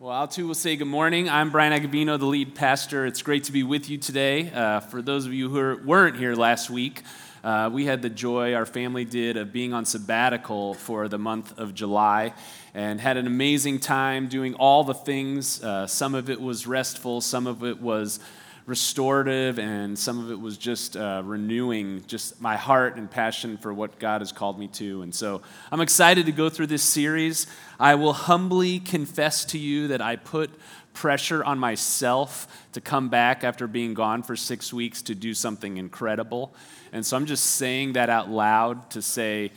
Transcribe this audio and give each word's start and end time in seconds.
Well, 0.00 0.12
I'll 0.12 0.28
too 0.28 0.46
will 0.46 0.54
say 0.54 0.76
good 0.76 0.86
morning. 0.86 1.28
I'm 1.28 1.50
Brian 1.50 1.78
Agavino, 1.78 2.18
the 2.18 2.24
lead 2.24 2.54
pastor. 2.54 3.04
It's 3.04 3.20
great 3.20 3.44
to 3.44 3.52
be 3.52 3.62
with 3.62 3.90
you 3.90 3.98
today. 3.98 4.50
Uh, 4.50 4.80
for 4.80 5.02
those 5.02 5.26
of 5.26 5.34
you 5.34 5.50
who 5.50 5.58
are, 5.58 5.76
weren't 5.76 6.16
here 6.16 6.34
last 6.34 6.70
week, 6.70 7.02
uh, 7.44 7.68
we 7.70 7.84
had 7.84 8.00
the 8.00 8.08
joy, 8.08 8.54
our 8.54 8.64
family 8.64 9.04
did, 9.04 9.36
of 9.36 9.52
being 9.52 9.74
on 9.74 9.84
sabbatical 9.84 10.72
for 10.72 11.06
the 11.06 11.18
month 11.18 11.58
of 11.58 11.74
July 11.74 12.32
and 12.72 12.98
had 12.98 13.18
an 13.18 13.26
amazing 13.26 13.78
time 13.78 14.28
doing 14.28 14.54
all 14.54 14.84
the 14.84 14.94
things. 14.94 15.62
Uh, 15.62 15.86
some 15.86 16.14
of 16.14 16.30
it 16.30 16.40
was 16.40 16.66
restful, 16.66 17.20
some 17.20 17.46
of 17.46 17.62
it 17.62 17.78
was 17.78 18.20
restorative, 18.66 19.58
and 19.58 19.98
some 19.98 20.18
of 20.18 20.30
it 20.30 20.38
was 20.38 20.56
just 20.56 20.96
uh, 20.96 21.22
renewing 21.24 22.04
just 22.06 22.40
my 22.40 22.56
heart 22.56 22.96
and 22.96 23.10
passion 23.10 23.56
for 23.56 23.72
what 23.74 23.98
God 23.98 24.20
has 24.20 24.32
called 24.32 24.58
me 24.58 24.68
to. 24.68 25.02
And 25.02 25.14
so 25.14 25.42
I'm 25.72 25.80
excited 25.80 26.26
to 26.26 26.32
go 26.32 26.48
through 26.48 26.68
this 26.68 26.82
series. 26.82 27.46
I 27.78 27.94
will 27.94 28.12
humbly 28.12 28.78
confess 28.78 29.44
to 29.46 29.58
you 29.58 29.88
that 29.88 30.00
I 30.00 30.16
put 30.16 30.50
pressure 30.92 31.42
on 31.44 31.58
myself 31.58 32.66
to 32.72 32.80
come 32.80 33.08
back 33.08 33.44
after 33.44 33.66
being 33.66 33.94
gone 33.94 34.22
for 34.22 34.36
six 34.36 34.72
weeks 34.72 35.02
to 35.02 35.14
do 35.14 35.34
something 35.34 35.76
incredible. 35.76 36.54
And 36.92 37.04
so 37.04 37.16
I'm 37.16 37.26
just 37.26 37.44
saying 37.44 37.94
that 37.94 38.10
out 38.10 38.28
loud 38.28 38.90
to 38.90 39.02
say 39.02 39.52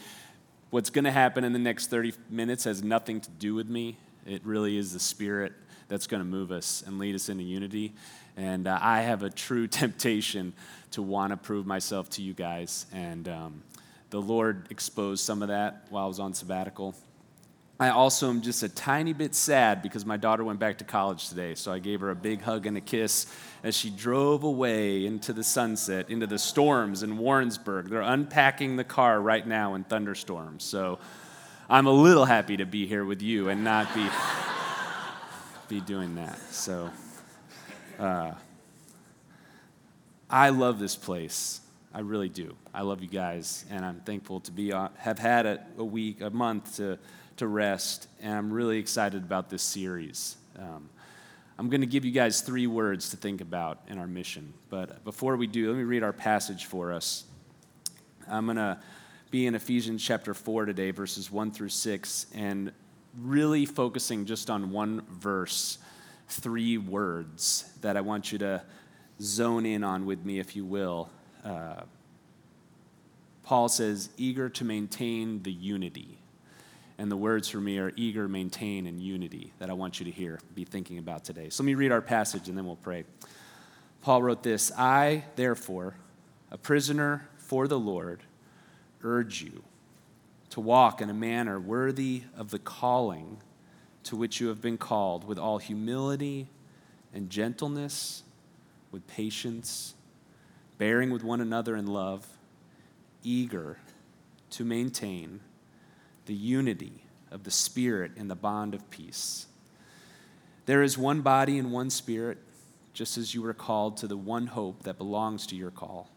what's 0.70 0.90
going 0.90 1.06
to 1.06 1.12
happen 1.12 1.44
in 1.44 1.54
the 1.54 1.60
next 1.60 1.88
30 1.88 2.14
minutes 2.30 2.64
has 2.64 2.84
nothing 2.84 3.22
to 3.22 3.30
do 3.32 3.56
with 3.56 3.68
me. 3.68 3.98
It 4.26 4.46
really 4.46 4.78
is 4.78 4.94
the 4.94 5.00
Spirit 5.00 5.54
that's 5.88 6.08
going 6.08 6.22
to 6.22 6.28
move 6.28 6.52
us 6.52 6.84
and 6.86 6.98
lead 6.98 7.14
us 7.14 7.30
into 7.30 7.44
unity. 7.44 7.94
And 8.38 8.68
uh, 8.68 8.80
I 8.82 9.02
have 9.02 9.24
a 9.24 9.30
true 9.30 9.68
temptation 9.82 10.54
to 10.92 11.02
want 11.02 11.32
to 11.32 11.38
prove 11.38 11.66
myself 11.66 12.10
to 12.12 12.22
you 12.22 12.34
guys. 12.34 12.86
And 12.94 13.28
um, 13.28 13.64
the 14.10 14.22
Lord 14.22 14.68
exposed 14.70 15.24
some 15.24 15.42
of 15.42 15.48
that 15.48 15.88
while 15.90 16.06
I 16.06 16.08
was 16.08 16.20
on 16.20 16.34
sabbatical. 16.34 16.96
I 17.80 17.90
also 17.90 18.30
am 18.30 18.42
just 18.42 18.62
a 18.62 18.70
tiny 18.70 19.12
bit 19.12 19.34
sad 19.34 19.82
because 19.82 20.06
my 20.06 20.16
daughter 20.16 20.44
went 20.44 20.60
back 20.60 20.78
to 20.78 20.84
college 20.84 21.30
today. 21.30 21.56
So 21.56 21.72
I 21.72 21.80
gave 21.80 22.02
her 22.02 22.12
a 22.12 22.16
big 22.16 22.42
hug 22.42 22.68
and 22.68 22.78
a 22.78 22.82
kiss 22.82 23.26
as 23.64 23.76
she 23.76 23.90
drove 23.90 24.44
away 24.44 25.06
into 25.06 25.34
the 25.34 25.44
sunset, 25.44 26.10
into 26.10 26.28
the 26.28 26.38
storms 26.38 27.02
in 27.02 27.18
Warrensburg. 27.18 27.90
They're 27.90 28.02
unpacking 28.02 28.76
the 28.76 28.84
car 28.84 29.20
right 29.20 29.46
now 29.46 29.74
in 29.74 29.84
thunderstorms. 29.84 30.64
So 30.64 31.00
I'm 31.68 31.88
a 31.88 31.92
little 31.92 32.26
happy 32.26 32.58
to 32.58 32.66
be 32.66 32.86
here 32.86 33.04
with 33.04 33.22
you 33.24 33.50
and 33.50 33.64
not 33.64 33.94
be, 33.96 34.08
be 35.68 35.82
doing 35.82 36.16
that. 36.16 36.40
So 36.52 36.92
uh, 38.00 38.34
I 40.30 40.50
love 40.50 40.80
this 40.80 40.96
place. 40.96 41.62
I 41.94 42.00
really 42.00 42.30
do. 42.30 42.56
I 42.74 42.82
love 42.82 43.02
you 43.02 43.10
guys, 43.10 43.66
and 43.70 43.86
I'm 43.86 44.00
thankful 44.00 44.40
to 44.42 44.52
be 44.52 44.72
on, 44.72 44.90
have 44.98 45.20
had 45.20 45.46
a, 45.46 45.64
a 45.78 45.84
week, 45.84 46.22
a 46.22 46.30
month 46.30 46.78
to 46.78 46.98
to 47.38 47.48
rest, 47.48 48.08
and 48.22 48.34
I'm 48.34 48.52
really 48.52 48.78
excited 48.78 49.24
about 49.24 49.50
this 49.50 49.64
series. 49.64 50.38
Um, 50.58 50.90
I'm 51.58 51.70
going 51.70 51.82
to 51.82 51.88
give 51.88 52.06
you 52.06 52.12
guys 52.12 52.42
three 52.42 52.68
words 52.68 53.10
to 53.12 53.18
think 53.18 53.42
about 53.42 53.80
in 53.88 53.98
our 53.98 54.08
mission. 54.08 54.54
But 54.70 55.04
before 55.04 55.36
we 55.36 55.48
do, 55.48 55.70
let 55.70 55.78
me 55.78 55.84
read 55.84 56.04
our 56.04 56.14
passage 56.14 56.66
for 56.66 56.92
us. 56.92 57.26
I'm 58.28 58.46
going 58.46 58.58
to 58.58 58.80
be 59.32 59.46
in 59.46 59.56
Ephesians 59.56 60.04
chapter 60.04 60.34
4 60.34 60.66
today, 60.66 60.92
verses 60.92 61.32
1 61.32 61.52
through 61.52 61.70
6, 61.70 62.26
and 62.34 62.72
really 63.20 63.66
focusing 63.66 64.26
just 64.26 64.50
on 64.50 64.72
one 64.72 65.04
verse, 65.10 65.78
three 66.28 66.78
words 66.78 67.72
that 67.82 67.98
I 67.98 68.02
want 68.02 68.32
you 68.32 68.38
to 68.40 68.62
zone 69.22 69.66
in 69.66 69.84
on 69.84 70.06
with 70.06 70.26
me, 70.26 70.40
if 70.40 70.56
you 70.56 70.66
will. 70.66 71.10
Uh, 71.44 71.82
Paul 73.44 73.70
says, 73.70 74.10
eager 74.18 74.50
to 74.50 74.64
maintain 74.64 75.44
the 75.44 75.52
unity 75.52 76.20
and 76.98 77.12
the 77.12 77.18
words 77.18 77.50
for 77.50 77.60
me 77.60 77.80
are 77.80 77.92
eager, 77.96 78.28
maintain, 78.28 78.86
and 78.86 79.02
unity 79.02 79.52
that 79.60 79.70
I 79.70 79.74
want 79.74 80.00
you 80.00 80.06
to 80.06 80.12
hear, 80.12 80.40
be 80.54 80.64
thinking 80.64 81.00
about 81.00 81.24
today. 81.24 81.50
So 81.50 81.64
let 81.64 81.66
me 81.66 81.76
read 81.76 81.92
our 81.92 82.02
passage 82.02 82.48
and 82.48 82.58
then 82.58 82.66
we'll 82.66 82.76
pray. 82.76 83.04
Paul 84.02 84.22
wrote 84.22 84.44
this 84.44 84.72
I, 84.78 85.24
therefore, 85.36 85.96
a 86.52 86.58
prisoner 86.58 87.28
for 87.38 87.68
the 87.68 87.80
Lord, 87.80 88.22
urge 89.04 89.42
you 89.42 89.64
to 90.52 90.62
walk 90.62 91.02
in 91.02 91.10
a 91.10 91.14
manner 91.14 91.60
worthy 91.60 92.24
of 92.38 92.52
the 92.52 92.60
calling 92.60 93.38
to 94.04 94.16
which 94.16 94.40
you 94.40 94.48
have 94.48 94.62
been 94.62 94.78
called, 94.78 95.24
with 95.24 95.40
all 95.40 95.58
humility 95.58 96.48
and 97.14 97.30
gentleness, 97.30 98.24
with 98.92 99.06
patience, 99.08 99.96
bearing 100.78 101.10
with 101.12 101.24
one 101.24 101.42
another 101.42 101.76
in 101.76 101.88
love, 101.88 102.28
eager 103.24 103.78
to 104.50 104.66
maintain 104.66 105.40
the 106.26 106.34
unity 106.34 107.04
of 107.32 107.44
the 107.44 107.52
Spirit 107.52 108.12
in 108.16 108.28
the 108.28 108.36
bond 108.36 108.74
of 108.74 108.90
peace. 108.90 109.48
There 110.66 110.84
is 110.84 110.98
one 110.98 111.22
body 111.22 111.58
and 111.58 111.72
one 111.72 111.90
Spirit, 111.90 112.38
just 112.94 113.18
as 113.18 113.34
you 113.34 113.42
were 113.42 113.54
called 113.54 113.98
to 113.98 114.08
the 114.08 114.18
one 114.18 114.48
hope 114.48 114.84
that 114.84 114.98
belongs 114.98 115.48
to 115.48 115.56
your 115.56 115.72
call 115.72 116.10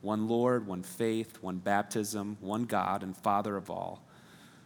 one 0.00 0.26
Lord, 0.26 0.66
one 0.66 0.82
faith, 0.82 1.38
one 1.40 1.58
baptism, 1.58 2.36
one 2.40 2.64
God 2.64 3.04
and 3.04 3.16
Father 3.16 3.56
of 3.56 3.70
all, 3.70 4.02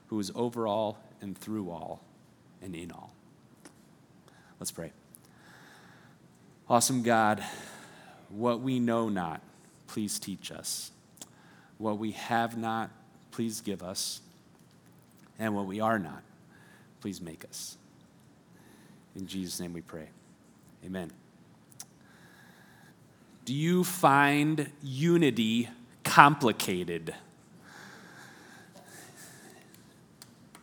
who 0.06 0.18
is 0.18 0.32
over 0.34 0.66
all 0.66 0.98
and 1.20 1.36
through 1.36 1.68
all 1.68 2.05
and 2.62 2.74
in 2.74 2.90
all. 2.90 3.14
Let's 4.58 4.70
pray. 4.70 4.92
Awesome 6.68 7.02
God, 7.02 7.44
what 8.28 8.60
we 8.60 8.80
know 8.80 9.08
not, 9.08 9.40
please 9.86 10.18
teach 10.18 10.50
us. 10.50 10.90
What 11.78 11.98
we 11.98 12.12
have 12.12 12.56
not, 12.56 12.90
please 13.30 13.60
give 13.60 13.82
us 13.82 14.20
and 15.38 15.54
what 15.54 15.66
we 15.66 15.80
are 15.80 15.98
not, 15.98 16.22
please 17.00 17.20
make 17.20 17.44
us. 17.44 17.76
In 19.14 19.26
Jesus' 19.26 19.60
name 19.60 19.72
we 19.72 19.82
pray. 19.82 20.08
Amen. 20.84 21.10
Do 23.44 23.54
you 23.54 23.84
find 23.84 24.70
unity 24.82 25.68
complicated? 26.02 27.14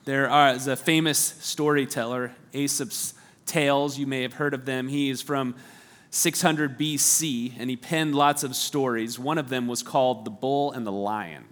There 0.06 0.30
is 0.54 0.68
a 0.68 0.76
famous 0.76 1.18
storyteller, 1.18 2.34
Aesop's 2.52 3.14
Tales. 3.46 3.98
You 3.98 4.06
may 4.06 4.22
have 4.24 4.34
heard 4.34 4.54
of 4.54 4.66
them. 4.66 4.90
He 4.90 5.10
is 5.10 5.22
from 5.22 5.56
600 6.10 6.78
BC, 6.78 7.54
and 7.58 7.70
he 7.70 7.78
penned 7.78 8.14
lots 8.14 8.44
of 8.44 8.54
stories. 8.54 9.18
One 9.18 9.38
of 9.38 9.48
them 9.48 9.66
was 9.66 9.82
called 9.82 10.26
The 10.26 10.30
Bull 10.30 10.74
and 10.74 10.86
the 10.86 10.92
Lion. 10.92 11.46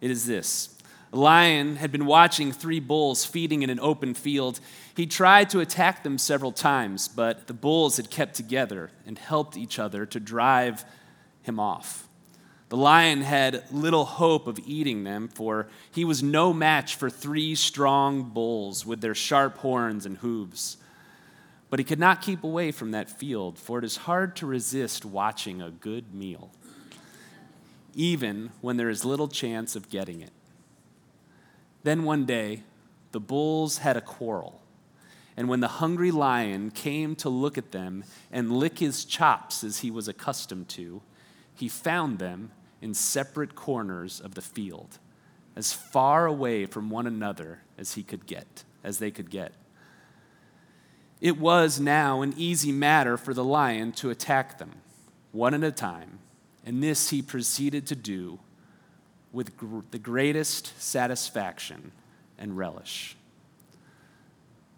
It 0.00 0.10
is 0.10 0.26
this 0.26 0.76
a 1.12 1.16
lion 1.16 1.76
had 1.76 1.92
been 1.92 2.04
watching 2.04 2.50
three 2.50 2.80
bulls 2.80 3.24
feeding 3.24 3.62
in 3.62 3.70
an 3.70 3.78
open 3.78 4.14
field. 4.14 4.58
He 4.96 5.06
tried 5.06 5.48
to 5.50 5.60
attack 5.60 6.02
them 6.02 6.18
several 6.18 6.50
times, 6.50 7.06
but 7.06 7.46
the 7.46 7.54
bulls 7.54 7.96
had 7.96 8.10
kept 8.10 8.34
together 8.34 8.90
and 9.06 9.16
helped 9.16 9.56
each 9.56 9.78
other 9.78 10.04
to 10.04 10.18
drive 10.18 10.84
him 11.42 11.60
off. 11.60 12.08
The 12.68 12.76
lion 12.76 13.20
had 13.20 13.62
little 13.70 14.04
hope 14.04 14.48
of 14.48 14.58
eating 14.66 15.04
them, 15.04 15.28
for 15.28 15.68
he 15.92 16.04
was 16.04 16.22
no 16.22 16.52
match 16.52 16.96
for 16.96 17.08
three 17.08 17.54
strong 17.54 18.24
bulls 18.24 18.84
with 18.84 19.00
their 19.00 19.14
sharp 19.14 19.58
horns 19.58 20.04
and 20.04 20.16
hooves. 20.18 20.76
But 21.70 21.78
he 21.78 21.84
could 21.84 22.00
not 22.00 22.22
keep 22.22 22.42
away 22.42 22.72
from 22.72 22.90
that 22.90 23.08
field, 23.08 23.58
for 23.58 23.78
it 23.78 23.84
is 23.84 23.98
hard 23.98 24.34
to 24.36 24.46
resist 24.46 25.04
watching 25.04 25.62
a 25.62 25.70
good 25.70 26.12
meal, 26.12 26.50
even 27.94 28.50
when 28.60 28.76
there 28.76 28.90
is 28.90 29.04
little 29.04 29.28
chance 29.28 29.76
of 29.76 29.88
getting 29.88 30.20
it. 30.20 30.32
Then 31.84 32.02
one 32.02 32.24
day, 32.24 32.64
the 33.12 33.20
bulls 33.20 33.78
had 33.78 33.96
a 33.96 34.00
quarrel. 34.00 34.60
And 35.36 35.48
when 35.48 35.60
the 35.60 35.68
hungry 35.68 36.10
lion 36.10 36.70
came 36.70 37.14
to 37.16 37.28
look 37.28 37.56
at 37.58 37.70
them 37.70 38.02
and 38.32 38.50
lick 38.50 38.80
his 38.80 39.04
chops 39.04 39.62
as 39.62 39.78
he 39.78 39.90
was 39.90 40.08
accustomed 40.08 40.68
to, 40.70 41.02
he 41.54 41.68
found 41.68 42.18
them 42.18 42.50
in 42.80 42.94
separate 42.94 43.54
corners 43.54 44.20
of 44.20 44.34
the 44.34 44.42
field, 44.42 44.98
as 45.54 45.72
far 45.72 46.26
away 46.26 46.66
from 46.66 46.90
one 46.90 47.06
another 47.06 47.60
as 47.78 47.94
he 47.94 48.02
could 48.02 48.26
get, 48.26 48.64
as 48.84 48.98
they 48.98 49.10
could 49.10 49.30
get. 49.30 49.52
It 51.20 51.38
was 51.38 51.80
now 51.80 52.22
an 52.22 52.34
easy 52.36 52.72
matter 52.72 53.16
for 53.16 53.32
the 53.32 53.44
lion 53.44 53.92
to 53.92 54.10
attack 54.10 54.58
them, 54.58 54.72
one 55.32 55.54
at 55.54 55.64
a 55.64 55.72
time, 55.72 56.18
and 56.64 56.82
this 56.82 57.10
he 57.10 57.22
proceeded 57.22 57.86
to 57.86 57.96
do 57.96 58.38
with 59.32 59.56
gr- 59.56 59.80
the 59.90 59.98
greatest 59.98 60.80
satisfaction 60.80 61.92
and 62.38 62.56
relish. 62.56 63.16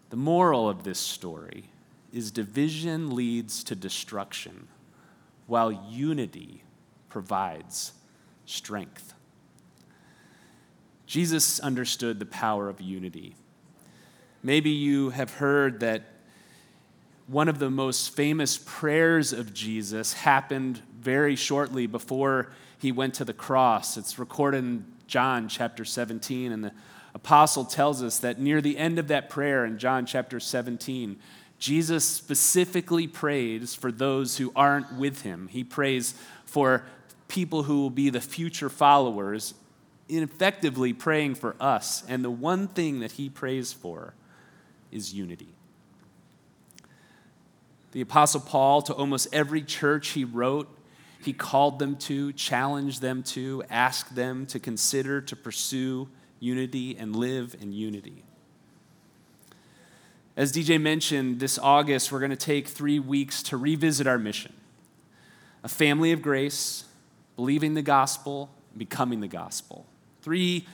The 0.09 0.15
moral 0.15 0.69
of 0.69 0.83
this 0.83 0.99
story 0.99 1.65
is 2.11 2.31
division 2.31 3.13
leads 3.15 3.63
to 3.65 3.75
destruction, 3.75 4.67
while 5.45 5.71
unity 5.71 6.63
provides 7.09 7.93
strength. 8.45 9.13
Jesus 11.05 11.59
understood 11.59 12.19
the 12.19 12.25
power 12.25 12.69
of 12.69 12.79
unity. 12.79 13.35
Maybe 14.43 14.69
you 14.69 15.09
have 15.09 15.35
heard 15.35 15.79
that 15.79 16.03
one 17.27 17.49
of 17.49 17.59
the 17.59 17.69
most 17.69 18.15
famous 18.15 18.57
prayers 18.57 19.33
of 19.33 19.53
Jesus 19.53 20.13
happened 20.13 20.81
very 20.99 21.35
shortly 21.35 21.87
before 21.87 22.51
he 22.77 22.91
went 22.91 23.15
to 23.15 23.25
the 23.25 23.33
cross. 23.33 23.97
It's 23.97 24.17
recorded 24.17 24.59
in 24.59 24.85
John 25.07 25.47
chapter 25.47 25.83
17 25.83 26.51
and 26.51 26.63
the 26.63 26.71
apostle 27.13 27.65
tells 27.65 28.01
us 28.03 28.19
that 28.19 28.39
near 28.39 28.61
the 28.61 28.77
end 28.77 28.99
of 28.99 29.07
that 29.07 29.29
prayer 29.29 29.65
in 29.65 29.77
John 29.77 30.05
chapter 30.05 30.39
17, 30.39 31.17
Jesus 31.57 32.05
specifically 32.05 33.07
prays 33.07 33.75
for 33.75 33.91
those 33.91 34.37
who 34.37 34.51
aren't 34.55 34.93
with 34.93 35.23
him. 35.23 35.47
He 35.47 35.63
prays 35.63 36.13
for 36.45 36.85
people 37.29 37.63
who 37.63 37.81
will 37.81 37.89
be 37.89 38.09
the 38.09 38.19
future 38.19 38.69
followers, 38.69 39.53
effectively 40.09 40.91
praying 40.91 41.35
for 41.35 41.55
us. 41.61 42.03
And 42.09 42.25
the 42.25 42.29
one 42.29 42.67
thing 42.67 42.99
that 42.99 43.13
he 43.13 43.29
prays 43.29 43.71
for 43.71 44.13
is 44.91 45.13
unity. 45.13 45.53
The 47.91 48.01
Apostle 48.01 48.41
Paul, 48.41 48.81
to 48.83 48.93
almost 48.93 49.27
every 49.31 49.61
church 49.61 50.09
he 50.09 50.25
wrote, 50.25 50.67
he 51.21 51.33
called 51.33 51.79
them 51.79 51.95
to, 51.97 52.33
challenged 52.33 53.01
them 53.01 53.23
to, 53.23 53.63
asked 53.69 54.15
them 54.15 54.45
to 54.47 54.59
consider, 54.59 55.21
to 55.21 55.35
pursue 55.35 56.07
unity 56.39 56.97
and 56.97 57.15
live 57.15 57.55
in 57.59 57.71
unity. 57.71 58.23
As 60.37 60.53
DJ 60.53 60.79
mentioned, 60.79 61.39
this 61.39 61.59
August 61.59 62.11
we're 62.11 62.19
going 62.19 62.31
to 62.31 62.37
take 62.37 62.67
three 62.67 62.99
weeks 62.99 63.43
to 63.43 63.57
revisit 63.57 64.07
our 64.07 64.17
mission 64.17 64.53
a 65.61 65.67
family 65.67 66.13
of 66.13 66.21
grace, 66.21 66.85
believing 67.39 67.73
the 67.73 67.81
gospel, 67.81 68.49
becoming 68.75 69.21
the 69.21 69.27
gospel. 69.29 69.85
Three 70.21 70.67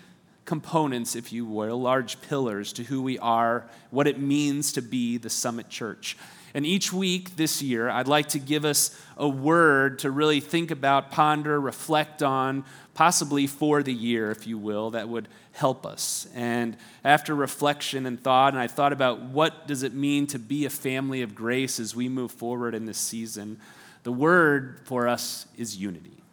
components, 0.46 1.16
if 1.16 1.32
you 1.32 1.46
will, 1.46 1.80
large 1.80 2.20
pillars 2.22 2.74
to 2.74 2.82
who 2.82 3.04
we 3.04 3.20
are, 3.20 3.70
what 3.92 4.08
it 4.08 4.20
means 4.20 4.74
to 4.74 4.82
be 4.82 5.18
the 5.18 5.30
Summit 5.30 5.70
Church. 5.70 6.18
And 6.56 6.66
each 6.66 6.92
week 6.92 7.36
this 7.36 7.62
year, 7.62 7.88
I'd 7.88 8.08
like 8.08 8.30
to 8.30 8.40
give 8.40 8.66
us 8.66 9.00
a 9.16 9.30
word 9.30 10.00
to 10.00 10.10
really 10.10 10.40
think 10.40 10.72
about, 10.72 11.12
ponder, 11.12 11.62
reflect 11.62 12.24
on, 12.24 12.66
possibly 12.96 13.46
for 13.46 13.84
the 13.84 13.94
year, 13.94 14.32
if 14.32 14.48
you 14.48 14.58
will, 14.58 14.90
that 14.90 15.08
would 15.08 15.28
help 15.52 15.86
us. 15.86 16.28
And 16.34 16.78
after 17.04 17.36
reflection 17.36 18.08
and 18.08 18.20
thought, 18.20 18.54
and 18.54 18.60
I 18.60 18.66
thought 18.66 18.92
about 18.92 19.22
what 19.22 19.68
does 19.68 19.84
it 19.84 19.94
mean 19.94 20.26
to 20.28 20.40
be 20.40 20.66
a 20.66 20.72
family 20.72 21.22
of 21.22 21.36
grace 21.36 21.80
as 21.80 21.96
we 21.96 22.10
move 22.10 22.32
forward 22.32 22.74
in 22.74 22.88
this 22.88 22.98
season, 22.98 23.60
the 24.02 24.12
word 24.12 24.80
for 24.86 25.08
us 25.08 25.46
is 25.56 25.78
unity. 25.78 26.24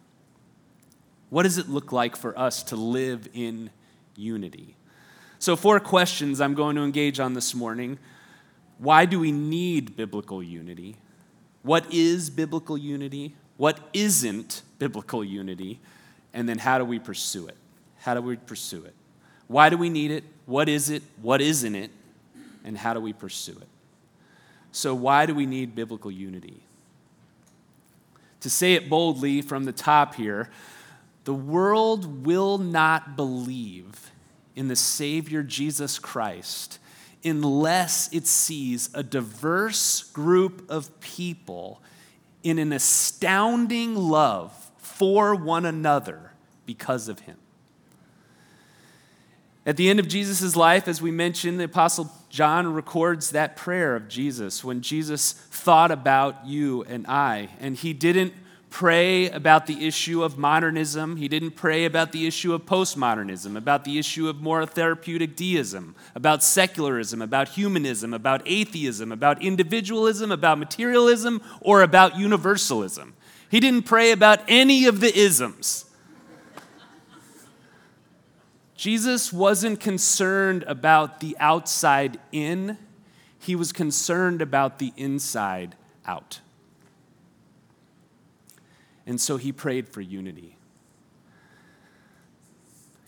What 1.33 1.43
does 1.43 1.57
it 1.57 1.67
look 1.67 1.91
like 1.91 2.15
for 2.15 2.37
us 2.37 2.61
to 2.65 2.75
live 2.75 3.27
in 3.33 3.71
unity? 4.15 4.75
So, 5.39 5.55
four 5.55 5.79
questions 5.79 6.39
I'm 6.39 6.53
going 6.53 6.75
to 6.75 6.83
engage 6.83 7.19
on 7.19 7.33
this 7.33 7.55
morning. 7.55 7.97
Why 8.77 9.05
do 9.05 9.19
we 9.19 9.31
need 9.31 9.97
biblical 9.97 10.43
unity? 10.43 10.95
What 11.63 11.91
is 11.91 12.29
biblical 12.29 12.77
unity? 12.77 13.33
What 13.57 13.79
isn't 13.93 14.61
biblical 14.77 15.23
unity? 15.23 15.79
And 16.35 16.47
then 16.47 16.59
how 16.59 16.77
do 16.77 16.85
we 16.85 16.99
pursue 16.99 17.47
it? 17.47 17.57
How 18.01 18.13
do 18.13 18.21
we 18.21 18.35
pursue 18.35 18.85
it? 18.85 18.93
Why 19.47 19.69
do 19.69 19.77
we 19.77 19.89
need 19.89 20.11
it? 20.11 20.25
What 20.45 20.69
is 20.69 20.91
it? 20.91 21.01
What 21.19 21.41
isn't 21.41 21.73
it? 21.73 21.89
And 22.63 22.77
how 22.77 22.93
do 22.93 22.99
we 22.99 23.11
pursue 23.11 23.53
it? 23.53 23.67
So, 24.71 24.93
why 24.93 25.25
do 25.25 25.33
we 25.33 25.47
need 25.47 25.73
biblical 25.73 26.11
unity? 26.11 26.61
To 28.41 28.51
say 28.51 28.75
it 28.75 28.87
boldly 28.87 29.41
from 29.41 29.65
the 29.65 29.73
top 29.73 30.13
here, 30.13 30.51
the 31.23 31.33
world 31.33 32.25
will 32.25 32.57
not 32.57 33.15
believe 33.15 34.11
in 34.55 34.67
the 34.67 34.75
Savior 34.75 35.43
Jesus 35.43 35.99
Christ 35.99 36.79
unless 37.23 38.11
it 38.11 38.27
sees 38.27 38.89
a 38.93 39.01
diverse 39.01 40.03
group 40.11 40.69
of 40.69 40.99
people 40.99 41.81
in 42.43 42.59
an 42.59 42.73
astounding 42.73 43.95
love 43.95 44.53
for 44.77 45.33
one 45.33 45.65
another 45.65 46.31
because 46.65 47.07
of 47.07 47.19
him. 47.19 47.37
At 49.65 49.77
the 49.77 49.89
end 49.89 50.01
of 50.01 50.09
Jesus' 50.09 50.57
life, 50.57 50.89
as 50.89 51.01
we 51.01 51.09
mentioned, 51.09 51.57
the 51.57 51.65
Apostle 51.65 52.11
John 52.29 52.73
records 52.73 53.29
that 53.29 53.55
prayer 53.55 53.95
of 53.95 54.09
Jesus 54.09 54.61
when 54.61 54.81
Jesus 54.81 55.31
thought 55.31 55.89
about 55.89 56.45
you 56.45 56.83
and 56.83 57.07
I, 57.07 57.49
and 57.61 57.77
he 57.77 57.93
didn't 57.93 58.33
pray 58.73 59.29
about 59.29 59.67
the 59.67 59.85
issue 59.85 60.23
of 60.23 60.35
modernism. 60.35 61.15
He 61.15 61.27
didn't 61.27 61.51
pray 61.51 61.85
about 61.85 62.11
the 62.11 62.25
issue 62.25 62.55
of 62.55 62.65
postmodernism, 62.65 63.55
about 63.55 63.85
the 63.85 63.99
issue 63.99 64.27
of 64.27 64.41
moralistic 64.41 64.75
therapeutic 64.75 65.35
deism, 65.35 65.95
about 66.15 66.41
secularism, 66.41 67.21
about 67.21 67.49
humanism, 67.49 68.15
about 68.15 68.41
atheism, 68.47 69.11
about 69.11 69.43
individualism, 69.43 70.31
about 70.31 70.57
materialism, 70.57 71.39
or 71.61 71.83
about 71.83 72.17
universalism. 72.17 73.13
He 73.47 73.59
didn't 73.59 73.83
pray 73.83 74.11
about 74.11 74.39
any 74.47 74.85
of 74.85 75.01
the 75.01 75.15
isms. 75.15 75.85
Jesus 78.75 79.31
wasn't 79.31 79.79
concerned 79.79 80.63
about 80.63 81.19
the 81.19 81.37
outside 81.39 82.19
in, 82.31 82.79
he 83.37 83.55
was 83.55 83.71
concerned 83.71 84.41
about 84.41 84.79
the 84.79 84.93
inside 84.97 85.75
out. 86.07 86.39
And 89.05 89.19
so 89.19 89.37
he 89.37 89.51
prayed 89.51 89.89
for 89.89 90.01
unity. 90.01 90.57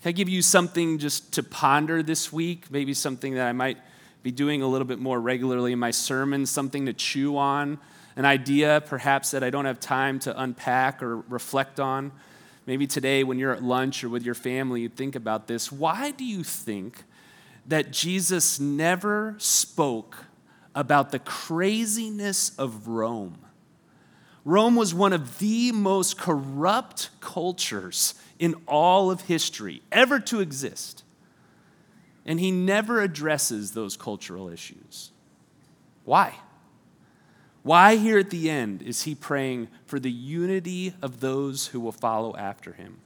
Can 0.01 0.09
I 0.09 0.11
give 0.11 0.29
you 0.29 0.41
something 0.41 0.99
just 0.99 1.33
to 1.33 1.43
ponder 1.43 2.03
this 2.03 2.31
week? 2.31 2.69
Maybe 2.69 2.93
something 2.93 3.35
that 3.35 3.47
I 3.47 3.53
might 3.53 3.77
be 4.21 4.31
doing 4.31 4.61
a 4.61 4.67
little 4.67 4.87
bit 4.87 4.99
more 4.99 5.19
regularly 5.19 5.71
in 5.71 5.79
my 5.79 5.91
sermons, 5.91 6.49
something 6.49 6.85
to 6.87 6.93
chew 6.93 7.37
on, 7.37 7.79
an 8.15 8.25
idea 8.25 8.81
perhaps 8.85 9.31
that 9.31 9.43
I 9.43 9.49
don't 9.49 9.65
have 9.65 9.79
time 9.79 10.19
to 10.19 10.41
unpack 10.41 11.01
or 11.01 11.17
reflect 11.21 11.79
on. 11.79 12.11
Maybe 12.65 12.87
today, 12.87 13.23
when 13.23 13.37
you're 13.37 13.53
at 13.53 13.63
lunch 13.63 14.03
or 14.03 14.09
with 14.09 14.23
your 14.23 14.33
family, 14.33 14.81
you 14.81 14.89
think 14.89 15.15
about 15.15 15.47
this. 15.47 15.71
Why 15.71 16.11
do 16.11 16.25
you 16.25 16.43
think 16.43 17.03
that 17.67 17.91
Jesus 17.91 18.59
never 18.59 19.35
spoke 19.37 20.17
about 20.73 21.11
the 21.11 21.19
craziness 21.19 22.49
of 22.57 22.87
Rome? 22.87 23.44
Rome 24.45 24.75
was 24.75 24.93
one 24.93 25.11
of 25.11 25.39
the 25.39 25.71
most 25.71 26.19
corrupt 26.19 27.09
cultures 27.19 28.13
in 28.37 28.53
all 28.67 29.09
of 29.09 29.21
history 29.21 29.81
ever 29.91 30.19
to 30.19 30.39
exist. 30.39 31.03
And 32.27 32.39
he 32.39 32.51
never 32.51 33.01
addresses 33.01 33.71
those 33.71 33.97
cultural 33.97 34.47
issues. 34.49 35.11
Why? 36.05 36.35
Why, 37.63 37.95
here 37.95 38.19
at 38.19 38.29
the 38.29 38.51
end, 38.51 38.83
is 38.83 39.03
he 39.03 39.15
praying 39.15 39.67
for 39.87 39.99
the 39.99 40.11
unity 40.11 40.93
of 41.01 41.19
those 41.19 41.67
who 41.67 41.79
will 41.79 41.91
follow 41.91 42.35
after 42.35 42.73
him? 42.73 42.99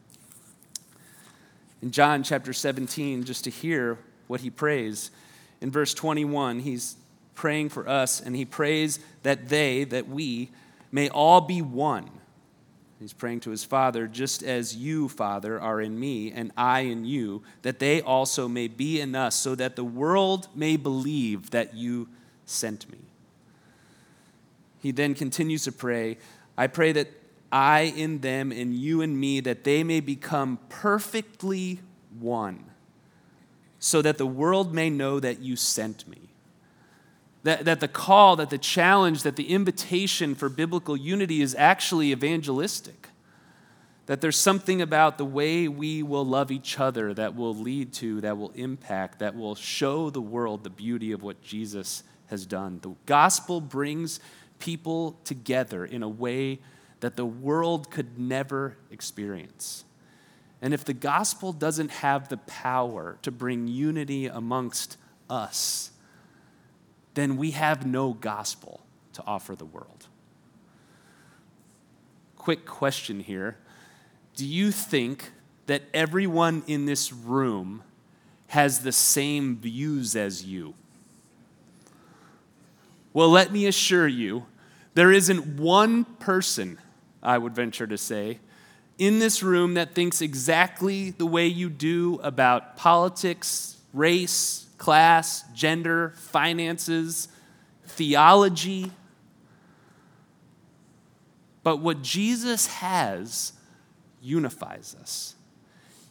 In 1.82 1.92
John 1.92 2.24
chapter 2.24 2.52
17, 2.52 3.24
just 3.24 3.46
to 3.46 3.50
hear 3.50 3.98
what 4.28 4.42
he 4.42 4.50
prays, 4.50 5.12
in 5.62 5.72
verse 5.72 5.94
21, 5.94 6.60
he's 6.60 6.98
praying 7.36 7.70
for 7.70 7.88
us, 7.88 8.20
and 8.20 8.36
he 8.36 8.44
prays 8.44 9.00
that 9.24 9.48
they, 9.48 9.86
that 9.86 10.10
we, 10.10 10.50
may 10.92 11.10
all 11.10 11.42
be 11.42 11.62
one. 11.62 12.10
He's 13.00 13.14
praying 13.14 13.40
to 13.42 13.50
his 13.50 13.64
Father, 13.64 14.08
just 14.08 14.44
as 14.44 14.76
you, 14.76 15.08
Father, 15.08 15.60
are 15.60 15.80
in 15.80 15.98
me, 15.98 16.32
and 16.34 16.52
I 16.58 16.82
in 16.82 17.06
you, 17.06 17.44
that 17.62 17.80
they 17.80 18.02
also 18.02 18.50
may 18.50 18.68
be 18.68 19.00
in 19.00 19.16
us, 19.16 19.36
so 19.36 19.56
that 19.56 19.78
the 19.78 19.86
world 19.86 20.50
may 20.54 20.76
believe 20.76 21.52
that 21.52 21.74
you 21.74 22.10
sent 22.46 22.92
me. 22.92 22.98
He 24.80 24.92
then 24.92 25.14
continues 25.14 25.64
to 25.64 25.72
pray, 25.72 26.18
I 26.58 26.68
pray 26.68 26.92
that 26.92 27.08
I 27.52 27.94
in 27.96 28.20
them 28.20 28.52
and 28.52 28.76
you 28.76 29.02
in 29.02 29.20
me, 29.20 29.40
that 29.42 29.64
they 29.64 29.84
may 29.84 30.02
become 30.02 30.60
perfectly 30.68 31.80
one, 32.20 32.66
so 33.80 34.02
that 34.02 34.18
the 34.18 34.28
world 34.28 34.74
may 34.74 34.90
know 34.90 35.20
that 35.20 35.40
you 35.40 35.56
sent 35.56 36.08
me. 36.08 36.29
That, 37.50 37.66
that 37.66 37.80
the 37.80 37.88
call, 37.88 38.36
that 38.36 38.52
the 38.52 38.60
challenge, 38.60 39.24
that 39.24 39.36
the 39.36 39.50
invitation 39.50 40.36
for 40.36 40.50
biblical 40.50 40.96
unity 40.96 41.42
is 41.42 41.56
actually 41.58 42.12
evangelistic. 42.12 43.08
That 44.06 44.22
there's 44.22 44.38
something 44.38 44.84
about 44.84 45.18
the 45.18 45.26
way 45.26 45.68
we 45.68 46.04
will 46.04 46.24
love 46.24 46.52
each 46.52 46.80
other 46.80 47.12
that 47.16 47.36
will 47.36 47.56
lead 47.56 47.92
to, 47.94 48.22
that 48.22 48.38
will 48.38 48.52
impact, 48.52 49.18
that 49.18 49.36
will 49.36 49.56
show 49.56 50.12
the 50.12 50.22
world 50.22 50.64
the 50.64 50.70
beauty 50.70 51.12
of 51.12 51.24
what 51.24 51.42
Jesus 51.42 52.04
has 52.28 52.46
done. 52.46 52.82
The 52.84 52.94
gospel 53.08 53.62
brings 53.62 54.20
people 54.60 55.18
together 55.24 55.84
in 55.84 56.04
a 56.04 56.08
way 56.08 56.60
that 57.00 57.16
the 57.16 57.26
world 57.26 57.90
could 57.90 58.20
never 58.20 58.78
experience. 58.92 59.86
And 60.62 60.72
if 60.72 60.86
the 60.86 60.94
gospel 60.94 61.52
doesn't 61.52 61.90
have 61.90 62.30
the 62.30 62.38
power 62.38 63.18
to 63.24 63.32
bring 63.32 63.68
unity 63.68 64.28
amongst 64.28 64.98
us, 65.32 65.90
then 67.14 67.38
we 67.38 67.52
have 67.52 67.86
no 67.86 68.14
gospel 68.14 68.82
to 69.14 69.24
offer 69.26 69.56
the 69.56 69.66
world. 69.66 70.08
Quick 72.38 72.66
question 72.66 73.20
here 73.20 73.58
Do 74.36 74.46
you 74.46 74.72
think 74.72 75.32
that 75.66 75.84
everyone 75.94 76.64
in 76.68 76.86
this 76.86 77.12
room 77.14 77.84
has 78.48 78.80
the 78.80 78.92
same 78.92 79.58
views 79.58 80.16
as 80.16 80.44
you? 80.46 80.74
Well, 83.14 83.30
let 83.30 83.52
me 83.52 83.66
assure 83.68 84.08
you, 84.08 84.46
there 84.94 85.12
isn't 85.12 85.60
one 85.60 86.06
person, 86.06 86.80
I 87.22 87.38
would 87.38 87.54
venture 87.54 87.88
to 87.88 87.98
say, 87.98 88.40
in 88.98 89.20
this 89.20 89.42
room 89.42 89.76
that 89.76 89.96
thinks 89.96 90.22
exactly 90.22 91.12
the 91.12 91.26
way 91.26 91.48
you 91.48 91.70
do 91.70 92.20
about 92.22 92.78
politics, 92.78 93.78
race, 93.94 94.69
class, 94.80 95.44
gender, 95.54 96.14
finances, 96.16 97.28
theology. 97.86 98.92
But 101.62 101.78
what 101.78 102.02
Jesus 102.02 102.66
has 102.68 103.54
unifies 104.22 104.96
us. 105.00 105.36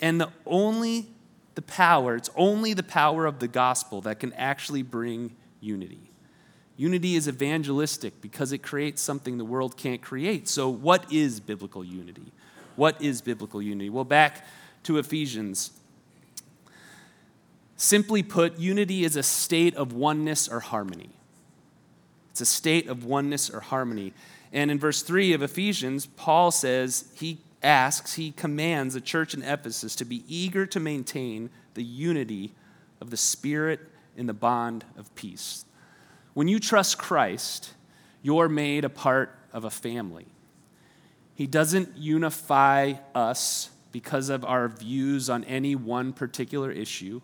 And 0.01 0.21
the 0.21 0.31
only 0.47 1.09
the 1.57 1.63
power, 1.63 2.15
it's 2.15 2.31
only 2.37 2.73
the 2.73 2.85
power 2.85 3.27
of 3.27 3.41
the 3.41 3.49
gospel 3.49 4.01
that 4.03 4.21
can 4.21 4.33
actually 4.35 4.83
bring 4.83 5.35
unity. 5.61 6.13
Unity 6.77 7.17
is 7.17 7.27
evangelistic 7.27 8.21
because 8.21 8.53
it 8.53 8.59
creates 8.59 9.03
something 9.03 9.39
the 9.39 9.45
world 9.45 9.77
can't 9.77 10.01
create. 10.01 10.47
So, 10.47 10.69
what 10.69 11.13
is 11.13 11.41
biblical 11.41 11.85
unity? 11.85 12.33
What 12.77 13.03
is 13.03 13.21
biblical 13.21 13.61
unity? 13.61 13.91
Well, 13.91 14.05
back 14.05 14.47
to 14.85 14.99
Ephesians. 14.99 15.73
Simply 17.79 18.25
put, 18.25 18.59
unity 18.59 19.05
is 19.05 19.15
a 19.15 19.23
state 19.23 19.77
of 19.77 19.93
oneness 19.93 20.49
or 20.49 20.59
harmony. 20.59 21.11
It's 22.33 22.41
a 22.41 22.47
state 22.47 22.89
of 22.89 23.05
oneness 23.05 23.49
or 23.49 23.61
harmony. 23.61 24.13
And 24.53 24.71
in 24.71 24.81
verse 24.81 25.03
3 25.03 25.33
of 25.33 25.43
Ephesians, 25.43 26.07
Paul 26.07 26.51
says 26.51 27.13
he 27.15 27.39
asks, 27.63 28.15
he 28.15 28.33
commands 28.33 28.95
the 28.95 29.01
church 29.01 29.33
in 29.33 29.43
Ephesus 29.43 29.95
to 29.95 30.05
be 30.05 30.25
eager 30.29 30.67
to 30.67 30.81
maintain 30.81 31.51
the 31.75 31.85
unity 31.85 32.53
of 33.01 33.11
the 33.11 33.17
Spirit 33.17 33.81
in 34.17 34.27
the 34.27 34.35
bond 34.35 34.85
of 34.97 35.15
peace. 35.15 35.65
When 36.35 36.49
you 36.49 36.59
trust 36.59 36.99
Christ, 36.99 37.75
you're 38.23 38.49
made 38.49 38.85
a 38.85 38.91
part 38.91 39.39
of 39.53 39.65
a 39.65 39.71
family. 39.71 40.27
He 41.37 41.47
doesn't 41.47 41.97
unify 41.97 42.95
us 43.15 43.71
because 43.93 44.31
of 44.31 44.45
our 44.45 44.67
views 44.67 45.31
on 45.31 45.45
any 45.45 45.77
one 45.77 46.13
particular 46.13 46.73
issue. 46.73 47.21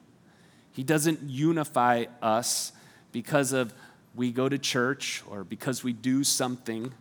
He 0.75 0.83
doesn't 0.83 1.23
unify 1.23 2.05
us 2.21 2.73
because 3.13 3.53
of 3.53 3.73
we 4.15 4.31
go 4.31 4.49
to 4.49 4.59
church 4.59 5.23
or 5.31 5.43
because 5.43 5.83
we 5.83 5.95
do 5.95 6.23
something 6.23 6.93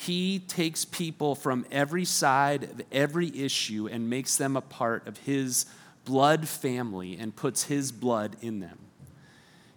he 0.00 0.38
takes 0.38 0.86
people 0.86 1.34
from 1.34 1.66
every 1.70 2.06
side 2.06 2.64
of 2.64 2.82
every 2.90 3.38
issue 3.38 3.86
and 3.86 4.08
makes 4.08 4.38
them 4.38 4.56
a 4.56 4.62
part 4.62 5.06
of 5.06 5.18
His 5.18 5.66
blood 6.06 6.48
family 6.48 7.18
and 7.18 7.36
puts 7.36 7.64
His 7.64 7.92
blood 7.92 8.34
in 8.40 8.60
them. 8.60 8.78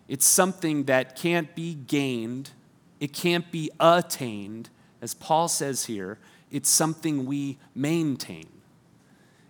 It's 0.07 0.25
something 0.25 0.85
that 0.85 1.17
can't 1.17 1.53
be 1.55 1.73
gained, 1.73 2.51
it 3.01 3.11
can't 3.11 3.51
be 3.51 3.69
attained. 3.81 4.69
As 5.01 5.13
Paul 5.13 5.49
says 5.49 5.83
here, 5.83 6.19
it's 6.49 6.69
something 6.69 7.25
we 7.25 7.57
maintain. 7.75 8.47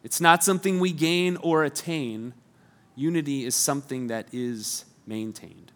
It's 0.03 0.19
not 0.19 0.43
something 0.43 0.79
we 0.79 0.91
gain 0.91 1.37
or 1.37 1.63
attain. 1.63 2.33
Unity 2.95 3.45
is 3.45 3.55
something 3.55 4.07
that 4.07 4.27
is 4.31 4.85
maintained. 5.05 5.71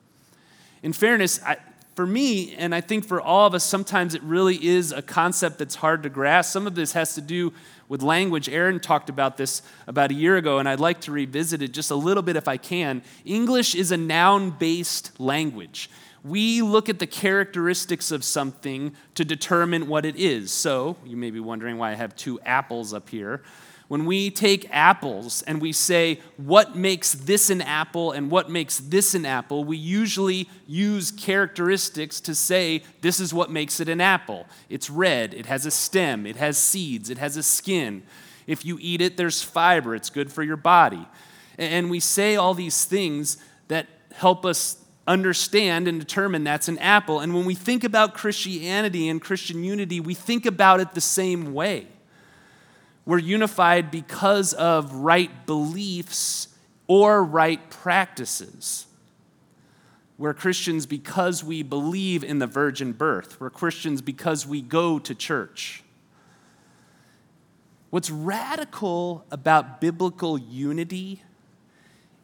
In 0.84 0.94
fairness, 0.94 1.42
I, 1.44 1.58
for 1.96 2.06
me, 2.06 2.54
and 2.56 2.76
I 2.76 2.82
think 2.82 3.06
for 3.06 3.20
all 3.20 3.48
of 3.48 3.56
us, 3.56 3.64
sometimes 3.64 4.14
it 4.14 4.22
really 4.22 4.64
is 4.64 4.92
a 4.92 5.02
concept 5.02 5.58
that's 5.58 5.74
hard 5.74 6.04
to 6.04 6.10
grasp. 6.10 6.54
Some 6.54 6.68
of 6.68 6.76
this 6.76 6.94
has 6.94 7.16
to 7.16 7.22
do 7.22 7.52
with 7.90 8.04
language. 8.04 8.48
Aaron 8.50 8.80
talked 8.80 9.10
about 9.10 9.38
this 9.38 9.64
about 9.88 10.12
a 10.12 10.14
year 10.14 10.38
ago, 10.38 10.60
and 10.60 10.70
I'd 10.70 10.80
like 10.80 11.02
to 11.02 11.12
revisit 11.12 11.64
it 11.64 11.72
just 11.72 11.90
a 11.90 11.96
little 11.96 12.22
bit 12.22 12.36
if 12.36 12.48
I 12.48 12.58
can. 12.58 13.02
English 13.26 13.74
is 13.74 13.92
a 13.92 13.98
noun 13.98 14.52
based 14.52 15.20
language. 15.20 15.90
We 16.24 16.62
look 16.62 16.88
at 16.88 17.00
the 17.00 17.08
characteristics 17.08 18.12
of 18.12 18.24
something 18.24 18.96
to 19.16 19.26
determine 19.26 19.88
what 19.88 20.06
it 20.06 20.18
is. 20.18 20.52
So, 20.52 20.98
you 21.04 21.18
may 21.18 21.32
be 21.32 21.40
wondering 21.40 21.80
why 21.80 21.94
I 21.94 21.96
have 21.96 22.16
two 22.16 22.40
apples 22.42 22.94
up 22.94 23.10
here. 23.10 23.42
When 23.88 24.06
we 24.06 24.30
take 24.30 24.68
apples 24.70 25.44
and 25.44 25.62
we 25.62 25.72
say, 25.72 26.20
what 26.36 26.76
makes 26.76 27.14
this 27.14 27.50
an 27.50 27.62
apple 27.62 28.12
and 28.12 28.30
what 28.30 28.50
makes 28.50 28.80
this 28.80 29.16
an 29.16 29.26
apple, 29.26 29.64
we 29.64 29.78
usually 29.78 30.50
use 30.66 31.12
characteristics 31.12 32.20
to 32.22 32.36
say, 32.36 32.84
this 33.02 33.22
is 33.22 33.34
what 33.34 33.50
makes 33.50 33.80
it 33.80 33.88
an 33.88 34.02
apple. 34.02 34.46
It's 34.70 34.90
red, 34.90 35.34
it 35.34 35.46
has 35.46 35.66
a 35.66 35.72
stem, 35.72 36.26
it 36.26 36.36
has 36.36 36.58
seeds, 36.58 37.10
it 37.10 37.18
has 37.18 37.38
a 37.38 37.44
skin. 37.44 38.04
If 38.46 38.66
you 38.66 38.78
eat 38.82 39.02
it, 39.02 39.16
there's 39.16 39.42
fiber, 39.42 39.96
it's 39.96 40.10
good 40.10 40.32
for 40.32 40.44
your 40.44 40.58
body. 40.58 41.08
And 41.58 41.90
we 41.90 42.02
say 42.02 42.36
all 42.36 42.54
these 42.54 42.84
things 42.84 43.38
that 43.70 43.88
help 44.14 44.46
us 44.46 44.78
understand 45.08 45.88
and 45.88 45.98
determine 45.98 46.44
that's 46.44 46.68
an 46.68 46.78
apple. 46.80 47.22
And 47.22 47.34
when 47.34 47.46
we 47.46 47.56
think 47.56 47.86
about 47.86 48.14
Christianity 48.14 49.08
and 49.08 49.22
Christian 49.22 49.64
unity, 49.64 50.02
we 50.02 50.14
think 50.14 50.46
about 50.46 50.82
it 50.82 50.94
the 50.94 51.02
same 51.02 51.54
way. 51.54 51.88
We're 53.08 53.20
unified 53.20 53.90
because 53.90 54.52
of 54.54 54.94
right 54.94 55.46
beliefs 55.46 56.50
or 56.88 57.24
right 57.24 57.70
practices. 57.70 58.86
We're 60.18 60.34
Christians 60.34 60.86
because 60.86 61.42
we 61.42 61.64
believe 61.64 62.26
in 62.26 62.40
the 62.40 62.48
virgin 62.48 62.92
birth. 62.92 63.40
We're 63.40 63.50
Christians 63.50 64.02
because 64.02 64.46
we 64.46 64.62
go 64.62 65.00
to 65.00 65.16
church. 65.16 65.84
What's 67.92 68.10
radical 68.10 69.24
about 69.32 69.80
biblical 69.80 70.38
unity 70.38 71.24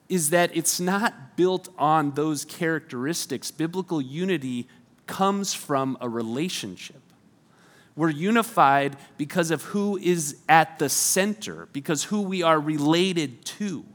is 0.09 0.31
that 0.31 0.53
it's 0.53 0.81
not 0.81 1.37
built 1.37 1.69
on 1.77 2.11
those 2.11 2.43
characteristics. 2.43 3.51
Biblical 3.51 4.01
unity 4.01 4.67
comes 5.07 5.53
from 5.53 5.97
a 6.01 6.09
relationship. 6.09 7.02
We're 7.95 8.09
unified 8.09 8.97
because 9.17 9.51
of 9.51 9.63
who 9.63 9.97
is 9.97 10.37
at 10.49 10.79
the 10.79 10.89
center, 10.89 11.67
because 11.73 12.05
who 12.05 12.21
we 12.21 12.41
are 12.41 12.59
related 12.59 13.45
to. 13.45 13.85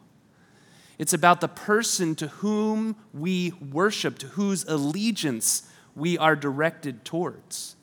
It's 0.99 1.13
about 1.13 1.41
the 1.41 1.49
person 1.49 2.15
to 2.17 2.29
whom 2.29 2.97
we 3.13 3.53
worship, 3.73 4.19
to 4.19 4.27
whose 4.29 4.65
allegiance 4.65 5.69
we 5.95 6.17
are 6.19 6.37
directed 6.37 7.05
towards. 7.05 7.77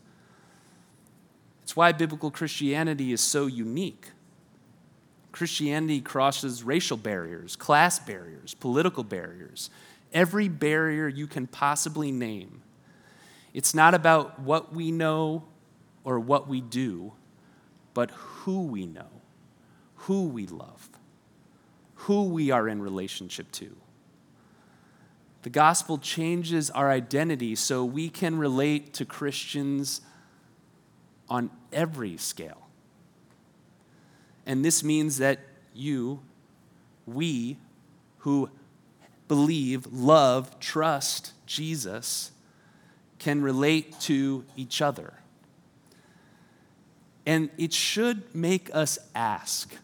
It's 1.64 1.76
why 1.76 1.92
biblical 1.92 2.32
Christianity 2.32 3.12
is 3.12 3.22
so 3.22 3.48
unique. 3.48 4.12
Christianity 5.32 6.00
crosses 6.00 6.64
racial 6.64 6.96
barriers, 6.96 7.56
class 7.56 8.00
barriers, 8.00 8.54
political 8.54 9.04
barriers, 9.04 9.70
every 10.14 10.48
barrier 10.48 11.08
you 11.08 11.28
can 11.28 11.48
possibly 11.48 12.12
name. 12.12 12.62
It's 13.54 13.74
not 13.74 13.94
about 13.94 14.40
what 14.40 14.74
we 14.74 14.92
know 14.92 15.44
or 16.06 16.20
what 16.20 16.48
we 16.48 16.62
do, 16.62 17.12
but 17.94 18.12
who 18.12 18.62
we 18.62 18.86
know, 18.86 19.22
who 19.96 20.28
we 20.28 20.48
love, 20.48 20.90
who 21.96 22.24
we 22.24 22.52
are 22.52 22.70
in 22.70 22.82
relationship 22.82 23.52
to. 23.52 23.76
The 25.42 25.50
gospel 25.50 25.98
changes 25.98 26.70
our 26.70 26.90
identity 26.90 27.56
so 27.56 27.84
we 27.84 28.10
can 28.10 28.38
relate 28.38 28.94
to 28.94 29.06
Christians 29.06 30.02
on 31.28 31.50
every 31.74 32.18
scale. 32.18 32.68
And 34.46 34.64
this 34.64 34.84
means 34.84 35.18
that 35.18 35.40
you, 35.74 36.22
we, 37.06 37.58
who 38.20 38.50
believe, 39.28 39.88
love, 39.92 40.60
trust 40.60 41.34
Jesus, 41.46 42.32
can 43.18 43.42
relate 43.42 44.00
to 44.02 44.46
each 44.56 44.82
other. 44.82 45.14
And 47.26 47.50
it 47.58 47.74
should 47.74 48.34
make 48.36 48.70
us 48.74 49.00
ask 49.14 49.76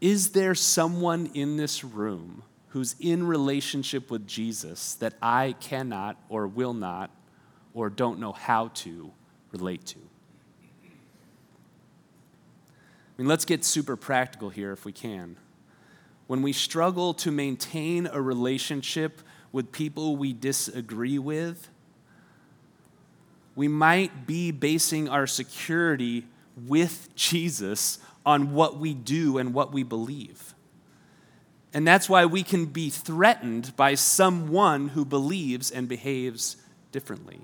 Is 0.00 0.30
there 0.30 0.54
someone 0.54 1.30
in 1.34 1.56
this 1.56 1.84
room 1.84 2.42
who's 2.68 2.96
in 2.98 3.26
relationship 3.26 4.10
with 4.10 4.26
Jesus 4.26 4.94
that 4.96 5.14
I 5.22 5.54
cannot 5.60 6.16
or 6.28 6.46
will 6.48 6.74
not 6.74 7.10
or 7.72 7.88
don't 7.88 8.18
know 8.18 8.32
how 8.32 8.68
to 8.68 9.12
relate 9.52 9.86
to? 9.86 9.98
I 13.16 13.22
mean, 13.22 13.28
let's 13.28 13.44
get 13.44 13.64
super 13.64 13.94
practical 13.96 14.50
here 14.50 14.72
if 14.72 14.84
we 14.84 14.90
can. 14.90 15.36
When 16.26 16.42
we 16.42 16.52
struggle 16.52 17.14
to 17.14 17.30
maintain 17.30 18.08
a 18.10 18.20
relationship 18.20 19.20
with 19.52 19.70
people 19.70 20.16
we 20.16 20.32
disagree 20.32 21.18
with, 21.20 21.68
we 23.54 23.68
might 23.68 24.26
be 24.26 24.50
basing 24.50 25.08
our 25.08 25.28
security 25.28 26.26
with 26.56 27.08
Jesus 27.14 27.98
on 28.24 28.54
what 28.54 28.78
we 28.78 28.94
do 28.94 29.38
and 29.38 29.52
what 29.52 29.72
we 29.72 29.82
believe. 29.82 30.54
And 31.72 31.86
that's 31.86 32.08
why 32.08 32.24
we 32.24 32.42
can 32.42 32.66
be 32.66 32.88
threatened 32.88 33.76
by 33.76 33.96
someone 33.96 34.88
who 34.88 35.04
believes 35.04 35.70
and 35.70 35.88
behaves 35.88 36.56
differently. 36.92 37.40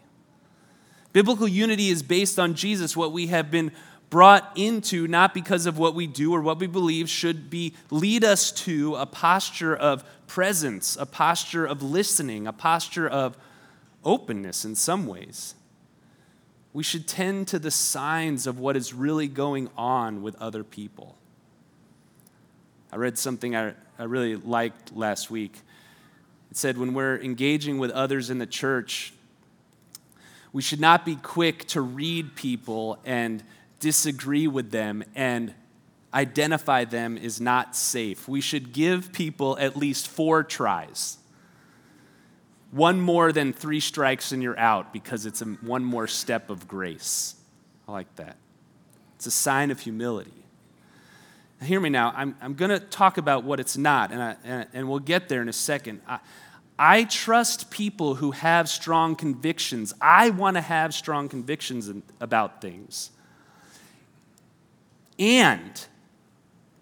Biblical 1.13 1.49
unity 1.49 1.89
is 1.89 2.03
based 2.03 2.39
on 2.39 2.55
Jesus, 2.55 2.97
what 2.97 3.11
we 3.11 3.27
have 3.27 3.51
been 3.51 3.73
brought 4.09 4.53
into, 4.55 5.09
not 5.09 5.35
because 5.35 5.67
of 5.67 5.79
what 5.79 5.95
we 5.95 6.07
do 6.07 6.33
or 6.33 6.41
what 6.41 6.61
we 6.61 6.69
believe, 6.69 7.09
should 7.09 7.51
be 7.51 7.75
lead 7.91 8.23
us 8.23 8.53
to 8.53 8.95
a 8.95 9.07
posture 9.07 9.75
of 9.75 10.05
presence, 10.29 10.97
a 10.97 11.07
posture 11.07 11.67
of 11.67 11.83
listening, 11.83 12.47
a 12.47 12.53
posture 12.53 13.09
of 13.09 13.37
openness 14.05 14.65
in 14.65 14.77
some 14.77 15.07
ways 15.07 15.55
we 16.73 16.83
should 16.83 17.09
tend 17.09 17.49
to 17.49 17.59
the 17.59 17.71
signs 17.71 18.47
of 18.47 18.59
what 18.59 18.77
is 18.77 18.95
really 18.95 19.29
going 19.29 19.69
on 19.77 20.23
with 20.23 20.37
other 20.37 20.63
people. 20.63 21.17
I 22.93 22.97
read 22.97 23.19
something 23.19 23.57
I, 23.57 23.75
I 23.99 24.05
really 24.05 24.37
liked 24.37 24.95
last 24.97 25.31
week. 25.31 25.59
It 26.51 26.57
said, 26.57 26.79
when 26.79 26.95
we're 26.95 27.19
engaging 27.19 27.79
with 27.79 27.91
others 27.91 28.31
in 28.31 28.39
the 28.39 28.47
church, 28.47 29.13
we 30.53 30.63
should 30.63 30.81
not 30.81 31.05
be 31.05 31.17
quick 31.17 31.67
to 31.69 31.81
read 31.81 32.35
people 32.35 32.99
and 33.05 33.43
disagree 33.79 34.49
with 34.49 34.71
them 34.73 35.05
and 35.15 35.55
identify 36.13 36.85
them 36.85 37.17
as 37.17 37.41
not 37.41 37.77
safe. 37.77 38.29
We 38.29 38.41
should 38.41 38.73
give 38.73 39.13
people 39.13 39.57
at 39.59 39.77
least 39.77 40.09
four 40.09 40.43
tries. 40.43 41.19
One 42.71 43.01
more 43.01 43.33
than 43.33 43.53
three 43.53 43.81
strikes 43.81 44.33
and 44.33 44.43
you're 44.43 44.59
out 44.59 44.93
because 44.93 45.27
it's 45.27 45.43
a, 45.43 45.47
one 45.47 45.85
more 45.85 46.07
step 46.07 46.51
of 46.51 46.69
grace. 46.69 47.35
I 47.89 47.93
like 47.93 48.15
that. 48.17 48.37
It's 49.17 49.27
a 49.27 49.31
sign 49.31 49.71
of 49.71 49.81
humility. 49.81 50.45
Now, 51.61 51.67
hear 51.67 51.81
me 51.81 51.89
now. 51.91 52.13
I'm, 52.17 52.37
I'm 52.41 52.55
going 52.55 52.71
to 52.71 52.79
talk 52.79 53.19
about 53.19 53.45
what 53.45 53.61
it's 53.61 53.77
not, 53.77 54.13
and, 54.13 54.23
I, 54.23 54.37
and, 54.45 54.67
and 54.73 54.89
we'll 54.89 55.01
get 55.01 55.29
there 55.29 55.43
in 55.43 55.49
a 55.49 55.53
second. 55.53 56.01
I, 56.07 56.21
I 56.79 57.05
trust 57.05 57.71
people 57.71 58.15
who 58.15 58.31
have 58.31 58.69
strong 58.69 59.15
convictions. 59.15 59.93
I 60.01 60.31
want 60.31 60.57
to 60.57 60.63
have 60.63 60.95
strong 60.95 61.29
convictions 61.29 61.91
about 62.21 62.63
things. 62.63 63.11
And 65.19 65.87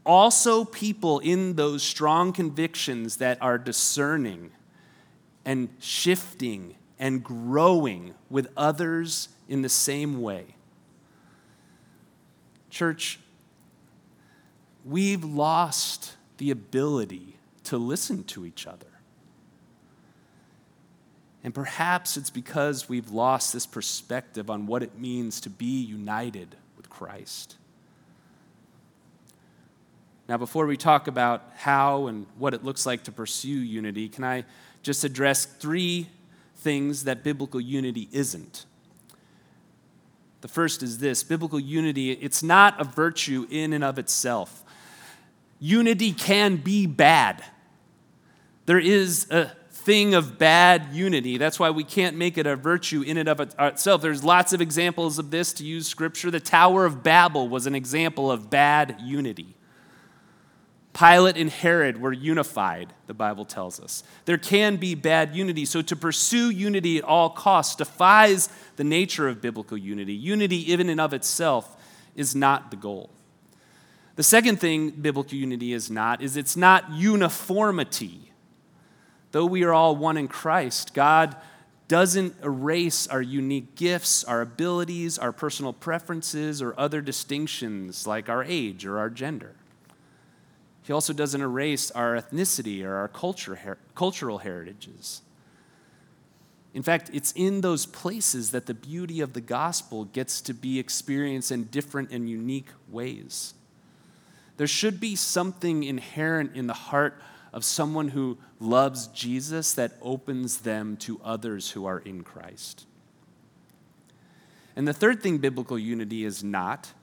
also 0.07 0.65
people 0.65 1.19
in 1.19 1.57
those 1.57 1.83
strong 1.83 2.33
convictions 2.33 3.17
that 3.17 3.39
are 3.43 3.59
discerning 3.59 4.53
and 5.49 5.71
shifting 5.79 6.75
and 6.99 7.25
growing 7.25 8.13
with 8.29 8.51
others 8.55 9.31
in 9.49 9.63
the 9.63 9.69
same 9.71 10.21
way. 10.21 10.45
Church, 12.69 13.19
we've 14.85 15.25
lost 15.25 16.17
the 16.37 16.51
ability 16.51 17.39
to 17.65 17.79
listen 17.79 18.25
to 18.25 18.45
each 18.45 18.67
other. 18.67 18.89
And 21.43 21.55
perhaps 21.55 22.19
it's 22.19 22.29
because 22.29 22.91
we've 22.91 23.11
lost 23.11 23.55
this 23.55 23.65
perspective 23.65 24.51
on 24.51 24.67
what 24.67 24.83
it 24.83 24.99
means 24.99 25.41
to 25.41 25.49
be 25.49 25.81
united 25.83 26.57
with 26.77 26.91
Christ. 26.91 27.57
Now, 30.29 30.37
before 30.37 30.67
we 30.67 30.77
talk 30.77 31.07
about 31.07 31.43
how 31.57 32.07
and 32.07 32.27
what 32.37 32.53
it 32.53 32.63
looks 32.63 32.85
like 32.85 33.05
to 33.05 33.13
pursue 33.13 33.49
unity, 33.49 34.11
can 34.11 34.25
I 34.25 34.45
just 34.89 35.05
address 35.05 35.45
three 35.45 36.09
things 36.57 37.05
that 37.05 37.23
biblical 37.23 37.61
unity 37.61 38.09
isn't? 38.11 38.65
The 40.41 40.49
first 40.49 40.83
is 40.83 40.97
this 40.97 41.23
biblical 41.23 41.61
unity, 41.61 42.13
it's 42.13 42.43
not 42.43 42.81
a 42.81 42.85
virtue 42.85 43.47
in 43.51 43.75
and 43.75 43.85
of 43.85 43.99
itself. 43.99 44.65
Unity 45.61 46.15
can 46.15 46.57
be 46.57 46.87
bad. 46.87 47.45
There 48.65 48.79
is 48.79 49.31
a 49.31 49.53
thing 49.71 50.15
of 50.15 50.39
bad 50.39 50.87
unity. 50.93 51.37
That's 51.37 51.61
why 51.61 51.69
we 51.69 51.85
can't 51.85 52.17
make 52.17 52.39
it 52.39 52.47
a 52.47 52.57
virtue 52.57 53.03
in 53.03 53.19
and 53.19 53.29
of 53.29 53.41
itself. 53.41 54.01
There's 54.01 54.25
lots 54.25 54.55
of 54.55 54.63
examples 54.63 55.19
of 55.19 55.31
this 55.31 55.53
to 55.55 55.67
use 55.67 55.87
scripture. 55.87 56.31
The 56.31 56.41
Tower 56.41 56.87
of 56.87 57.03
Babel 57.03 57.47
was 57.47 57.67
an 57.67 57.75
example 57.75 58.33
of 58.33 58.49
bad 58.49 58.97
unity. 59.03 59.55
Pilate 60.99 61.37
and 61.37 61.49
Herod 61.49 62.01
were 62.01 62.13
unified, 62.13 62.93
the 63.07 63.15
Bible 63.15 63.45
tells 63.45 63.79
us. 63.79 64.03
There 64.25 64.37
can 64.37 64.77
be 64.77 64.97
bad 64.97 65.37
unity, 65.37 65.65
so 65.65 65.81
to 65.81 65.95
pursue 65.95 66.51
unity 66.51 66.99
at 66.99 67.05
all 67.05 67.31
costs 67.31 67.77
defies 67.77 68.49
the 68.75 68.83
nature 68.83 69.29
of 69.29 69.41
biblical 69.41 69.77
unity. 69.77 70.15
Unity, 70.15 70.73
even 70.73 70.89
and 70.89 71.01
of 71.01 71.15
itself, 71.15 71.77
is 72.17 72.35
not 72.35 72.73
the 72.73 72.77
goal. 72.77 73.11
The 74.17 74.25
second 74.25 74.59
thing 74.59 74.91
biblical 74.91 75.39
unity 75.39 75.73
is 75.73 75.89
not 75.89 76.21
is 76.21 76.37
it's 76.37 76.57
not 76.57 76.91
uniformity. 76.91 78.33
Though 79.31 79.47
we 79.47 79.63
are 79.63 79.73
all 79.73 79.95
one 79.95 80.17
in 80.17 80.27
Christ, 80.27 80.95
God 80.95 81.37
doesn't 81.87 82.35
erase 82.43 83.07
our 83.07 83.23
unique 83.23 83.77
gifts, 83.77 84.25
our 84.25 84.41
abilities, 84.41 85.17
our 85.17 85.31
personal 85.31 85.73
preferences, 85.73 86.61
or 86.61 86.75
other 86.77 87.01
distinctions 87.01 88.05
like 88.05 88.29
our 88.29 88.43
age 88.43 88.85
or 88.85 88.99
our 88.99 89.11
gender. 89.11 89.55
He 90.89 90.95
also 90.95 91.13
doesn't 91.13 91.43
erase 91.43 91.91
our 91.91 92.15
ethnicity 92.17 92.83
or 92.83 92.95
our 92.95 93.09
culture, 93.09 93.57
her, 93.57 93.77
cultural 93.95 94.39
heritages. 94.39 95.21
In 96.73 96.83
fact, 96.83 97.11
it's 97.13 97.31
in 97.33 97.61
those 97.61 97.85
places 97.85 98.53
that 98.53 98.65
the 98.65 98.73
beauty 98.73 99.21
of 99.21 99.35
the 99.35 99.43
gospel 99.43 100.07
gets 100.07 100.41
to 100.41 100.55
be 100.55 100.79
experienced 100.79 101.53
in 101.53 101.65
different 101.65 102.11
and 102.11 102.31
unique 102.31 102.71
ways. 102.89 103.53
There 104.57 104.67
should 104.67 104.99
be 104.99 105.15
something 105.15 105.85
inherent 105.85 106.57
in 106.57 106.69
the 106.69 106.73
heart 106.73 107.21
of 107.53 107.67
someone 107.67 108.09
who 108.09 108.39
loves 108.59 109.09
Jesus 109.09 109.75
that 109.75 109.93
opens 110.01 110.61
them 110.61 110.97
to 111.01 111.21
others 111.23 111.73
who 111.73 111.85
are 111.85 111.99
in 111.99 112.25
Christ. 112.25 112.87
And 114.75 114.89
the 114.89 114.95
third 114.95 115.23
thing 115.23 115.37
biblical 115.37 115.79
unity 115.79 116.25
is 116.25 116.43
not 116.43 116.95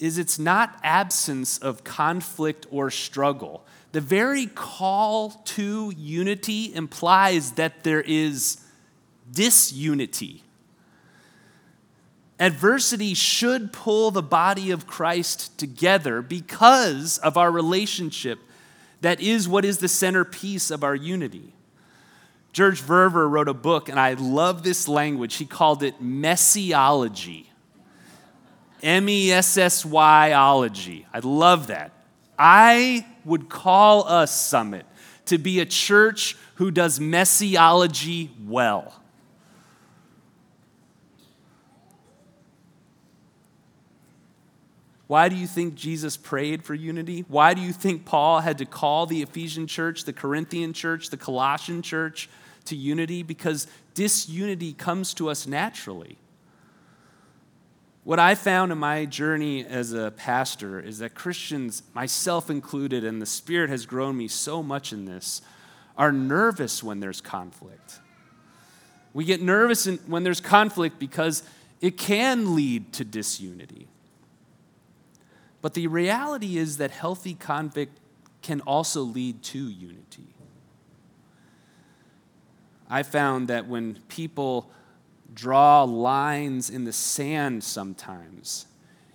is 0.00 0.18
it's 0.18 0.38
not 0.38 0.76
absence 0.82 1.58
of 1.58 1.84
conflict 1.84 2.66
or 2.70 2.90
struggle. 2.90 3.64
The 3.92 4.00
very 4.00 4.46
call 4.46 5.30
to 5.44 5.92
unity 5.96 6.74
implies 6.74 7.52
that 7.52 7.84
there 7.84 8.00
is 8.00 8.58
disunity. 9.30 10.42
Adversity 12.38 13.12
should 13.12 13.72
pull 13.72 14.10
the 14.10 14.22
body 14.22 14.70
of 14.70 14.86
Christ 14.86 15.58
together 15.58 16.22
because 16.22 17.18
of 17.18 17.36
our 17.36 17.50
relationship 17.50 18.38
that 19.02 19.20
is 19.20 19.48
what 19.48 19.64
is 19.64 19.78
the 19.78 19.88
centerpiece 19.88 20.70
of 20.70 20.84
our 20.84 20.94
unity. 20.94 21.52
George 22.52 22.82
Verwer 22.82 23.30
wrote 23.30 23.48
a 23.48 23.54
book, 23.54 23.88
and 23.88 23.98
I 23.98 24.14
love 24.14 24.62
this 24.62 24.88
language. 24.88 25.36
He 25.36 25.46
called 25.46 25.82
it 25.82 26.00
Messiology. 26.00 27.49
M 28.82 29.08
E 29.08 29.32
S 29.32 29.56
S 29.56 29.84
Y 29.84 30.32
ology. 30.32 31.06
I 31.12 31.20
love 31.20 31.68
that. 31.68 31.92
I 32.38 33.06
would 33.24 33.48
call 33.48 34.06
us, 34.08 34.38
Summit, 34.38 34.86
to 35.26 35.38
be 35.38 35.60
a 35.60 35.66
church 35.66 36.36
who 36.54 36.70
does 36.70 36.98
messiology 36.98 38.30
well. 38.46 39.00
Why 45.06 45.28
do 45.28 45.34
you 45.34 45.48
think 45.48 45.74
Jesus 45.74 46.16
prayed 46.16 46.62
for 46.62 46.72
unity? 46.72 47.24
Why 47.26 47.52
do 47.52 47.60
you 47.60 47.72
think 47.72 48.04
Paul 48.04 48.38
had 48.38 48.58
to 48.58 48.64
call 48.64 49.06
the 49.06 49.22
Ephesian 49.22 49.66
church, 49.66 50.04
the 50.04 50.12
Corinthian 50.12 50.72
church, 50.72 51.10
the 51.10 51.16
Colossian 51.16 51.82
church 51.82 52.30
to 52.66 52.76
unity? 52.76 53.24
Because 53.24 53.66
disunity 53.94 54.72
comes 54.72 55.12
to 55.14 55.28
us 55.28 55.48
naturally. 55.48 56.16
What 58.02 58.18
I 58.18 58.34
found 58.34 58.72
in 58.72 58.78
my 58.78 59.04
journey 59.04 59.64
as 59.64 59.92
a 59.92 60.10
pastor 60.10 60.80
is 60.80 60.98
that 61.00 61.14
Christians, 61.14 61.82
myself 61.94 62.48
included, 62.48 63.04
and 63.04 63.20
the 63.20 63.26
Spirit 63.26 63.68
has 63.68 63.84
grown 63.84 64.16
me 64.16 64.26
so 64.26 64.62
much 64.62 64.92
in 64.92 65.04
this, 65.04 65.42
are 65.98 66.10
nervous 66.10 66.82
when 66.82 67.00
there's 67.00 67.20
conflict. 67.20 68.00
We 69.12 69.24
get 69.24 69.42
nervous 69.42 69.86
when 70.06 70.22
there's 70.22 70.40
conflict 70.40 70.98
because 70.98 71.42
it 71.80 71.98
can 71.98 72.54
lead 72.54 72.92
to 72.94 73.04
disunity. 73.04 73.86
But 75.60 75.74
the 75.74 75.86
reality 75.88 76.56
is 76.56 76.78
that 76.78 76.90
healthy 76.90 77.34
conflict 77.34 77.98
can 78.40 78.62
also 78.62 79.02
lead 79.02 79.42
to 79.42 79.58
unity. 79.58 80.34
I 82.88 83.02
found 83.02 83.48
that 83.48 83.68
when 83.68 83.98
people 84.08 84.70
draw 85.40 85.84
lines 85.84 86.68
in 86.68 86.84
the 86.84 86.92
sand 86.92 87.64
sometimes. 87.64 88.66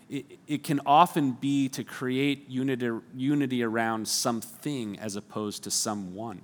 It, 0.10 0.26
it 0.48 0.64
can 0.64 0.82
often 0.84 1.34
be 1.34 1.70
to 1.70 1.84
create 1.84 2.50
unity, 2.50 2.90
unity 3.16 3.64
around 3.64 4.08
something 4.08 4.98
as 4.98 5.16
opposed 5.16 5.64
to 5.66 5.72
someone. 5.72 6.42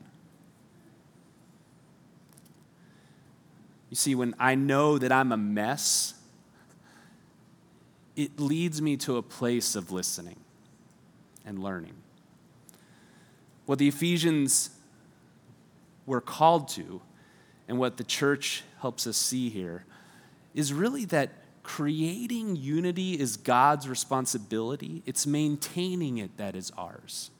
You 3.89 3.95
see, 3.95 4.13
when 4.13 4.35
I 4.39 4.53
know 4.53 4.99
that 4.99 5.11
I'm 5.11 5.31
a 5.31 5.37
mess, 5.37 6.13
it 8.15 8.39
leads 8.39 8.83
me 8.83 8.97
to 8.97 9.17
a 9.17 9.23
place 9.23 9.75
of 9.75 9.91
listening 9.91 10.37
and 11.43 11.57
learning. 11.57 11.95
What 13.65 13.79
the 13.79 13.87
Ephesians 13.87 14.69
were 16.05 16.21
called 16.21 16.67
to, 16.69 17.01
and 17.71 17.79
what 17.79 17.95
the 17.95 18.03
church 18.03 18.65
helps 18.81 19.07
us 19.07 19.15
see 19.15 19.47
here 19.49 19.85
is 20.53 20.73
really 20.73 21.05
that 21.05 21.29
creating 21.63 22.57
unity 22.57 23.17
is 23.17 23.37
God's 23.37 23.87
responsibility, 23.87 25.01
it's 25.05 25.25
maintaining 25.25 26.17
it 26.17 26.35
that 26.35 26.53
is 26.53 26.69
ours. 26.77 27.31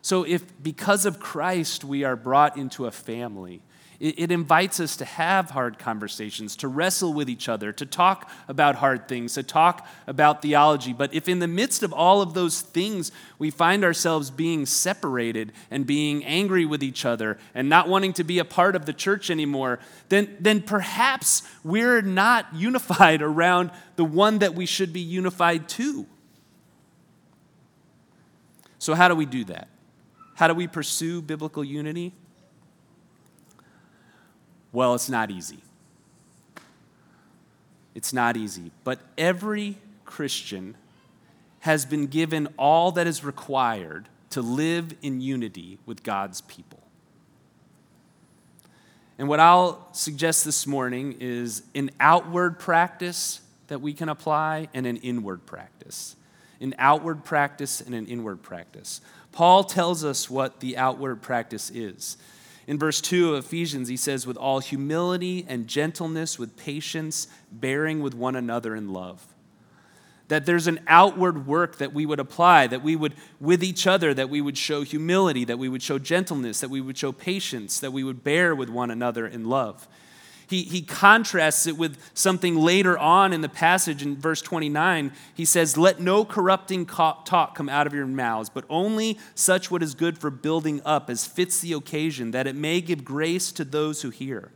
So, 0.00 0.22
if 0.22 0.42
because 0.62 1.04
of 1.04 1.20
Christ 1.20 1.84
we 1.84 2.02
are 2.02 2.16
brought 2.16 2.56
into 2.56 2.86
a 2.86 2.90
family, 2.90 3.60
it 3.98 4.30
invites 4.30 4.78
us 4.78 4.96
to 4.96 5.04
have 5.04 5.50
hard 5.50 5.78
conversations, 5.78 6.56
to 6.56 6.68
wrestle 6.68 7.14
with 7.14 7.30
each 7.30 7.48
other, 7.48 7.72
to 7.72 7.86
talk 7.86 8.30
about 8.46 8.76
hard 8.76 9.08
things, 9.08 9.34
to 9.34 9.42
talk 9.42 9.88
about 10.06 10.42
theology. 10.42 10.92
But 10.92 11.14
if 11.14 11.28
in 11.28 11.38
the 11.38 11.48
midst 11.48 11.82
of 11.82 11.92
all 11.92 12.20
of 12.20 12.34
those 12.34 12.60
things 12.60 13.10
we 13.38 13.50
find 13.50 13.84
ourselves 13.84 14.30
being 14.30 14.66
separated 14.66 15.52
and 15.70 15.86
being 15.86 16.24
angry 16.24 16.66
with 16.66 16.82
each 16.82 17.04
other 17.04 17.38
and 17.54 17.68
not 17.68 17.88
wanting 17.88 18.12
to 18.14 18.24
be 18.24 18.38
a 18.38 18.44
part 18.44 18.76
of 18.76 18.84
the 18.84 18.92
church 18.92 19.30
anymore, 19.30 19.78
then, 20.08 20.36
then 20.40 20.60
perhaps 20.60 21.42
we're 21.64 22.02
not 22.02 22.46
unified 22.54 23.22
around 23.22 23.70
the 23.96 24.04
one 24.04 24.40
that 24.40 24.54
we 24.54 24.66
should 24.66 24.92
be 24.92 25.00
unified 25.00 25.68
to. 25.70 26.06
So, 28.78 28.94
how 28.94 29.08
do 29.08 29.14
we 29.14 29.26
do 29.26 29.44
that? 29.44 29.68
How 30.34 30.48
do 30.48 30.54
we 30.54 30.66
pursue 30.66 31.22
biblical 31.22 31.64
unity? 31.64 32.12
Well, 34.76 34.94
it's 34.94 35.08
not 35.08 35.30
easy. 35.30 35.60
It's 37.94 38.12
not 38.12 38.36
easy. 38.36 38.72
But 38.84 38.98
every 39.16 39.78
Christian 40.04 40.76
has 41.60 41.86
been 41.86 42.08
given 42.08 42.48
all 42.58 42.92
that 42.92 43.06
is 43.06 43.24
required 43.24 44.06
to 44.28 44.42
live 44.42 44.92
in 45.00 45.22
unity 45.22 45.78
with 45.86 46.02
God's 46.02 46.42
people. 46.42 46.82
And 49.16 49.28
what 49.28 49.40
I'll 49.40 49.88
suggest 49.92 50.44
this 50.44 50.66
morning 50.66 51.16
is 51.20 51.62
an 51.74 51.90
outward 51.98 52.58
practice 52.58 53.40
that 53.68 53.80
we 53.80 53.94
can 53.94 54.10
apply 54.10 54.68
and 54.74 54.84
an 54.84 54.98
inward 54.98 55.46
practice. 55.46 56.16
An 56.60 56.74
outward 56.78 57.24
practice 57.24 57.80
and 57.80 57.94
an 57.94 58.04
inward 58.08 58.42
practice. 58.42 59.00
Paul 59.32 59.64
tells 59.64 60.04
us 60.04 60.28
what 60.28 60.60
the 60.60 60.76
outward 60.76 61.22
practice 61.22 61.70
is. 61.70 62.18
In 62.66 62.78
verse 62.78 63.00
2 63.00 63.34
of 63.34 63.44
Ephesians, 63.44 63.88
he 63.88 63.96
says, 63.96 64.26
with 64.26 64.36
all 64.36 64.58
humility 64.58 65.46
and 65.48 65.68
gentleness, 65.68 66.38
with 66.38 66.56
patience, 66.56 67.28
bearing 67.52 68.00
with 68.02 68.14
one 68.14 68.34
another 68.34 68.74
in 68.74 68.92
love. 68.92 69.24
That 70.28 70.46
there's 70.46 70.66
an 70.66 70.80
outward 70.88 71.46
work 71.46 71.78
that 71.78 71.92
we 71.92 72.04
would 72.04 72.18
apply, 72.18 72.66
that 72.66 72.82
we 72.82 72.96
would, 72.96 73.14
with 73.40 73.62
each 73.62 73.86
other, 73.86 74.12
that 74.14 74.28
we 74.28 74.40
would 74.40 74.58
show 74.58 74.82
humility, 74.82 75.44
that 75.44 75.60
we 75.60 75.68
would 75.68 75.82
show 75.82 76.00
gentleness, 76.00 76.58
that 76.58 76.70
we 76.70 76.80
would 76.80 76.98
show 76.98 77.12
patience, 77.12 77.78
that 77.78 77.92
we 77.92 78.02
would 78.02 78.24
bear 78.24 78.52
with 78.52 78.68
one 78.68 78.90
another 78.90 79.28
in 79.28 79.48
love. 79.48 79.86
He, 80.48 80.62
he 80.62 80.82
contrasts 80.82 81.66
it 81.66 81.76
with 81.76 81.98
something 82.14 82.56
later 82.56 82.96
on 82.96 83.32
in 83.32 83.40
the 83.40 83.48
passage 83.48 84.02
in 84.02 84.16
verse 84.16 84.40
29. 84.40 85.12
He 85.34 85.44
says, 85.44 85.76
Let 85.76 86.00
no 86.00 86.24
corrupting 86.24 86.86
talk 86.86 87.54
come 87.54 87.68
out 87.68 87.86
of 87.86 87.94
your 87.94 88.06
mouths, 88.06 88.48
but 88.48 88.64
only 88.70 89.18
such 89.34 89.70
what 89.70 89.82
is 89.82 89.94
good 89.94 90.18
for 90.18 90.30
building 90.30 90.80
up 90.84 91.10
as 91.10 91.26
fits 91.26 91.60
the 91.60 91.72
occasion, 91.72 92.30
that 92.30 92.46
it 92.46 92.54
may 92.54 92.80
give 92.80 93.04
grace 93.04 93.50
to 93.52 93.64
those 93.64 94.02
who 94.02 94.10
hear. 94.10 94.52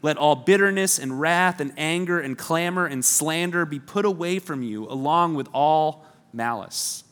Let 0.00 0.16
all 0.16 0.36
bitterness 0.36 0.98
and 0.98 1.20
wrath 1.20 1.60
and 1.60 1.72
anger 1.76 2.18
and 2.18 2.38
clamor 2.38 2.86
and 2.86 3.04
slander 3.04 3.66
be 3.66 3.78
put 3.78 4.04
away 4.04 4.38
from 4.38 4.62
you, 4.62 4.88
along 4.88 5.34
with 5.34 5.48
all 5.52 6.06
malice. 6.32 7.04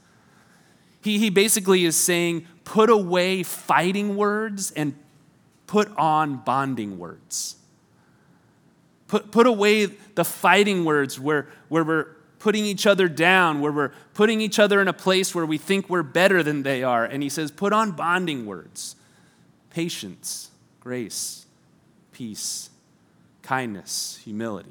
He, 1.03 1.19
he 1.19 1.29
basically 1.29 1.85
is 1.85 1.97
saying, 1.97 2.47
Put 2.65 2.89
away 2.89 3.43
fighting 3.43 4.17
words 4.17 4.71
and 4.71 4.95
put 5.67 5.95
on 5.99 6.37
bonding 6.37 6.99
words. 6.99 7.57
Put, 9.07 9.31
put 9.31 9.47
away 9.47 9.87
the 9.87 10.25
fighting 10.25 10.85
words 10.85 11.21
where, 11.21 11.49
where 11.69 11.85
we're 11.85 12.07
putting 12.39 12.65
each 12.65 12.87
other 12.87 13.09
down, 13.09 13.61
where 13.61 13.73
we're 13.73 13.93
putting 14.13 14.41
each 14.41 14.59
other 14.59 14.81
in 14.81 14.89
a 14.89 14.93
place 14.93 15.35
where 15.35 15.47
we 15.47 15.59
think 15.59 15.89
we're 15.89 16.03
better 16.03 16.43
than 16.43 16.63
they 16.63 16.83
are. 16.83 17.05
And 17.05 17.23
he 17.23 17.29
says, 17.29 17.51
put 17.51 17.73
on 17.73 17.93
bonding 17.93 18.47
words 18.47 18.97
patience, 19.71 20.51
grace, 20.81 21.47
peace, 22.13 22.71
kindness, 23.43 24.21
humility. 24.25 24.71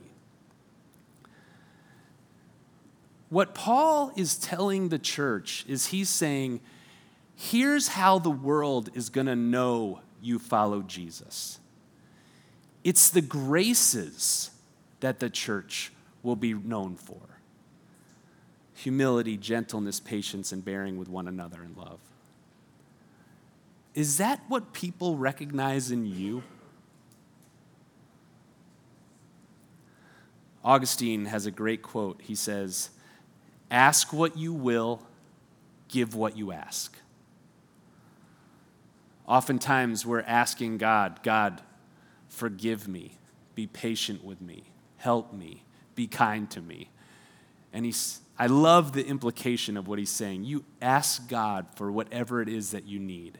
What 3.29 3.55
Paul 3.55 4.11
is 4.15 4.37
telling 4.37 4.89
the 4.89 4.99
church 4.99 5.65
is 5.67 5.87
he's 5.87 6.09
saying, 6.09 6.61
here's 7.35 7.87
how 7.87 8.19
the 8.19 8.29
world 8.29 8.89
is 8.93 9.09
going 9.09 9.25
to 9.25 9.35
know 9.35 10.01
you 10.21 10.37
follow 10.37 10.83
Jesus. 10.83 11.59
It's 12.83 13.09
the 13.09 13.21
graces 13.21 14.51
that 14.99 15.19
the 15.19 15.29
church 15.29 15.91
will 16.21 16.35
be 16.35 16.53
known 16.53 16.95
for 16.95 17.19
humility, 18.73 19.37
gentleness, 19.37 19.99
patience, 19.99 20.51
and 20.51 20.65
bearing 20.65 20.97
with 20.97 21.07
one 21.07 21.27
another 21.27 21.63
in 21.63 21.73
love. 21.75 21.99
Is 23.95 24.17
that 24.17 24.41
what 24.47 24.73
people 24.73 25.15
recognize 25.15 25.91
in 25.91 26.05
you? 26.05 26.43
Augustine 30.63 31.25
has 31.25 31.45
a 31.45 31.51
great 31.51 31.81
quote. 31.81 32.19
He 32.21 32.35
says, 32.35 32.89
Ask 33.69 34.11
what 34.11 34.37
you 34.37 34.53
will, 34.53 35.01
give 35.87 36.15
what 36.15 36.35
you 36.35 36.51
ask. 36.51 36.97
Oftentimes 39.27 40.05
we're 40.05 40.21
asking 40.21 40.77
God, 40.77 41.21
God, 41.23 41.61
Forgive 42.33 42.87
me. 42.87 43.15
Be 43.53 43.67
patient 43.67 44.23
with 44.23 44.41
me. 44.41 44.63
Help 44.97 45.33
me. 45.33 45.63
Be 45.93 46.07
kind 46.07 46.49
to 46.49 46.61
me. 46.61 46.89
And 47.71 47.85
he's, 47.85 48.21
I 48.39 48.47
love 48.47 48.93
the 48.93 49.05
implication 49.05 49.77
of 49.77 49.87
what 49.87 49.99
he's 49.99 50.09
saying. 50.09 50.43
You 50.43 50.65
ask 50.81 51.29
God 51.29 51.67
for 51.75 51.91
whatever 51.91 52.41
it 52.41 52.49
is 52.49 52.71
that 52.71 52.85
you 52.85 52.99
need. 52.99 53.37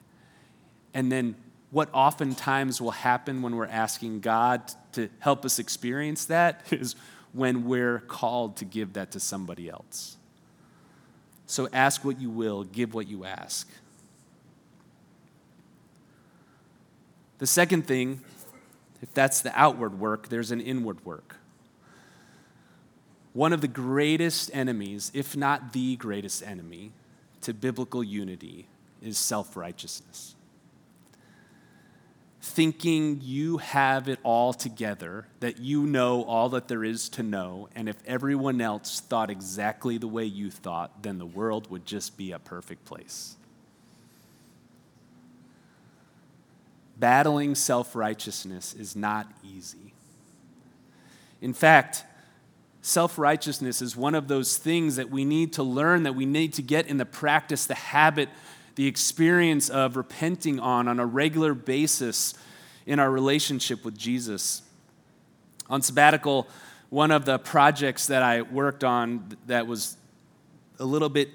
And 0.93 1.12
then 1.12 1.36
what 1.71 1.89
oftentimes 1.91 2.79
will 2.79 2.91
happen 2.91 3.41
when 3.41 3.56
we're 3.56 3.65
asking 3.65 4.19
God 4.19 4.62
to 4.91 5.10
help 5.17 5.43
us 5.43 5.58
experience 5.58 6.25
that 6.25 6.62
is 6.71 6.95
when 7.32 7.65
we're 7.65 7.99
called 8.01 8.58
to 8.58 8.65
give 8.65 8.93
that 8.93 9.10
to 9.13 9.19
somebody 9.19 9.69
else. 9.69 10.17
So 11.47 11.67
ask 11.73 12.06
what 12.06 12.21
you 12.21 12.29
will, 12.29 12.63
give 12.63 12.93
what 12.93 13.08
you 13.08 13.25
ask. 13.25 13.67
The 17.39 17.47
second 17.47 17.88
thing 17.88 18.21
if 19.04 19.13
that's 19.13 19.42
the 19.42 19.52
outward 19.54 20.00
work, 20.00 20.30
there's 20.30 20.52
an 20.52 20.62
inward 20.62 21.06
work. 21.06 21.36
One 23.34 23.52
of 23.52 23.60
the 23.60 23.68
greatest 23.68 24.50
enemies, 24.54 25.12
if 25.13 25.36
not 25.36 25.74
the 25.74 25.98
greatest 25.98 26.42
enemy, 26.42 26.94
to 27.42 27.54
biblical 27.54 28.02
unity 28.02 28.66
is 29.02 29.18
self 29.18 29.58
righteousness. 29.58 30.36
Thinking 32.39 33.20
you 33.22 33.58
have 33.58 34.08
it 34.08 34.20
all 34.24 34.54
together, 34.54 35.28
that 35.42 35.60
you 35.60 35.86
know 35.86 36.24
all 36.24 36.48
that 36.50 36.70
there 36.70 36.86
is 36.86 37.10
to 37.10 37.24
know, 37.24 37.68
and 37.76 37.89
if 37.89 37.98
everyone 38.06 38.62
else 38.62 39.02
thought 39.02 39.30
exactly 39.30 39.98
the 39.98 40.08
way 40.08 40.24
you 40.24 40.50
thought, 40.50 41.04
then 41.04 41.18
the 41.18 41.26
world 41.26 41.70
would 41.70 41.86
just 41.86 42.16
be 42.16 42.32
a 42.32 42.39
perfect 42.39 42.86
place. 42.86 43.36
Battling 46.97 47.56
self 47.56 47.95
righteousness 47.95 48.73
is 48.73 48.95
not 48.95 49.32
easy. 49.43 49.93
In 51.41 51.53
fact, 51.53 52.06
self 52.82 53.17
righteousness 53.17 53.82
is 53.82 53.95
one 53.95 54.15
of 54.15 54.27
those 54.27 54.58
things 54.58 54.95
that 54.95 55.10
we 55.10 55.25
need 55.25 55.53
to 55.53 55.63
learn, 55.63 56.03
that 56.03 56.15
we 56.15 56.25
need 56.25 56.53
to 56.53 56.62
get 56.62 56.88
in 56.88 56.97
the 56.97 57.06
practice, 57.06 57.65
the 57.65 57.75
habit, 57.75 58.29
the 58.75 58.88
experience 58.88 59.69
of 59.69 59.97
repenting 59.97 60.60
on 60.60 60.88
on 60.88 60.99
a 60.99 61.06
regular 61.06 61.53
basis 61.53 62.34
in 62.86 62.99
our 62.99 63.10
relationship 63.10 63.86
with 63.86 63.97
Jesus. 63.97 64.62
On 65.69 65.82
sabbatical, 65.82 66.47
one 66.89 67.12
of 67.12 67.25
the 67.25 67.39
projects 67.39 68.08
that 68.08 68.21
I 68.21 68.41
worked 68.41 68.84
on 68.84 69.38
that 69.47 69.65
was 69.67 69.97
a 70.79 70.86
little 70.86 71.10
bit 71.10 71.29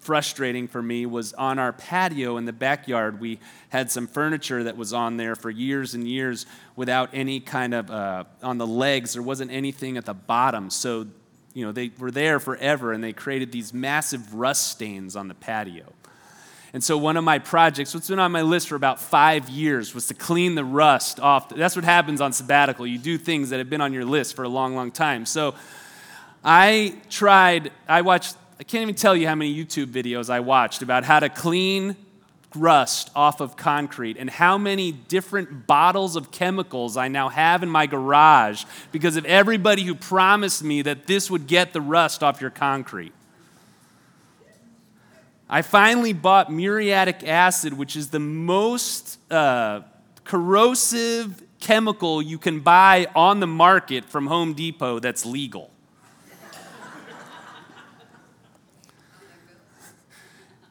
frustrating 0.00 0.66
for 0.66 0.82
me 0.82 1.06
was 1.06 1.32
on 1.34 1.58
our 1.58 1.72
patio 1.72 2.38
in 2.38 2.46
the 2.46 2.52
backyard. 2.52 3.20
We 3.20 3.38
had 3.68 3.90
some 3.90 4.06
furniture 4.06 4.64
that 4.64 4.76
was 4.76 4.92
on 4.92 5.18
there 5.18 5.36
for 5.36 5.50
years 5.50 5.94
and 5.94 6.08
years 6.08 6.46
without 6.74 7.10
any 7.12 7.38
kind 7.38 7.74
of, 7.74 7.90
uh, 7.90 8.24
on 8.42 8.58
the 8.58 8.66
legs, 8.66 9.12
there 9.12 9.22
wasn't 9.22 9.50
anything 9.50 9.96
at 9.96 10.06
the 10.06 10.14
bottom. 10.14 10.70
So, 10.70 11.06
you 11.52 11.64
know, 11.66 11.72
they 11.72 11.90
were 11.98 12.10
there 12.10 12.40
forever 12.40 12.92
and 12.92 13.04
they 13.04 13.12
created 13.12 13.52
these 13.52 13.74
massive 13.74 14.34
rust 14.34 14.68
stains 14.68 15.16
on 15.16 15.28
the 15.28 15.34
patio. 15.34 15.92
And 16.72 16.82
so, 16.82 16.96
one 16.96 17.16
of 17.16 17.24
my 17.24 17.40
projects, 17.40 17.92
what's 17.94 18.08
been 18.08 18.20
on 18.20 18.30
my 18.30 18.42
list 18.42 18.68
for 18.68 18.76
about 18.76 19.00
five 19.00 19.48
years, 19.48 19.92
was 19.92 20.06
to 20.06 20.14
clean 20.14 20.54
the 20.54 20.64
rust 20.64 21.18
off. 21.18 21.48
That's 21.48 21.74
what 21.74 21.84
happens 21.84 22.20
on 22.20 22.32
sabbatical. 22.32 22.86
You 22.86 22.96
do 22.96 23.18
things 23.18 23.50
that 23.50 23.58
have 23.58 23.68
been 23.68 23.80
on 23.80 23.92
your 23.92 24.04
list 24.04 24.36
for 24.36 24.44
a 24.44 24.48
long, 24.48 24.76
long 24.76 24.92
time. 24.92 25.26
So, 25.26 25.56
I 26.44 26.94
tried, 27.10 27.72
I 27.88 28.02
watched 28.02 28.36
I 28.60 28.62
can't 28.62 28.82
even 28.82 28.94
tell 28.94 29.16
you 29.16 29.26
how 29.26 29.34
many 29.34 29.54
YouTube 29.54 29.86
videos 29.86 30.28
I 30.28 30.40
watched 30.40 30.82
about 30.82 31.02
how 31.04 31.18
to 31.18 31.30
clean 31.30 31.96
rust 32.54 33.10
off 33.16 33.40
of 33.40 33.56
concrete 33.56 34.18
and 34.18 34.28
how 34.28 34.58
many 34.58 34.92
different 34.92 35.66
bottles 35.66 36.14
of 36.14 36.30
chemicals 36.30 36.98
I 36.98 37.08
now 37.08 37.30
have 37.30 37.62
in 37.62 37.70
my 37.70 37.86
garage 37.86 38.64
because 38.92 39.16
of 39.16 39.24
everybody 39.24 39.84
who 39.84 39.94
promised 39.94 40.62
me 40.62 40.82
that 40.82 41.06
this 41.06 41.30
would 41.30 41.46
get 41.46 41.72
the 41.72 41.80
rust 41.80 42.22
off 42.22 42.42
your 42.42 42.50
concrete. 42.50 43.14
I 45.48 45.62
finally 45.62 46.12
bought 46.12 46.52
muriatic 46.52 47.26
acid, 47.26 47.72
which 47.72 47.96
is 47.96 48.10
the 48.10 48.20
most 48.20 49.18
uh, 49.32 49.80
corrosive 50.24 51.42
chemical 51.60 52.20
you 52.20 52.36
can 52.36 52.60
buy 52.60 53.06
on 53.14 53.40
the 53.40 53.46
market 53.46 54.04
from 54.04 54.26
Home 54.26 54.52
Depot 54.52 54.98
that's 54.98 55.24
legal. 55.24 55.70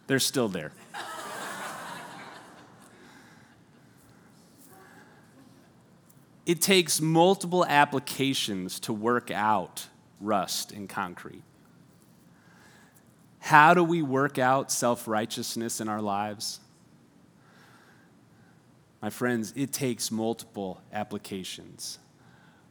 They're 0.09 0.17
still 0.17 0.47
there. 0.47 0.71
It 6.47 6.61
takes 6.61 6.99
multiple 6.99 7.63
applications 7.63 8.79
to 8.79 8.91
work 8.91 9.29
out 9.29 9.85
rust 10.19 10.71
in 10.71 10.87
concrete. 10.87 11.43
How 13.37 13.75
do 13.75 13.83
we 13.83 14.01
work 14.01 14.39
out 14.39 14.71
self 14.71 15.07
righteousness 15.07 15.79
in 15.79 15.87
our 15.87 16.01
lives? 16.01 16.59
My 19.03 19.11
friends, 19.11 19.53
it 19.55 19.71
takes 19.71 20.09
multiple 20.09 20.81
applications 20.91 21.99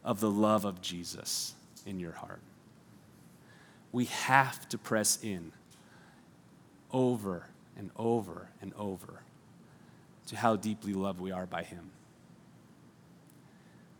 of 0.03 0.19
the 0.19 0.29
love 0.29 0.65
of 0.65 0.81
Jesus 0.81 1.53
in 1.85 2.01
your 2.01 2.11
heart. 2.11 2.41
We 3.93 4.05
have 4.05 4.67
to 4.67 4.77
press 4.77 5.19
in 5.23 5.53
over 6.91 7.47
and 7.77 7.91
over 7.95 8.49
and 8.61 8.73
over 8.77 9.21
to 10.27 10.35
how 10.35 10.55
deeply 10.55 10.93
loved 10.93 11.19
we 11.19 11.31
are 11.31 11.45
by 11.45 11.63
Him 11.63 11.91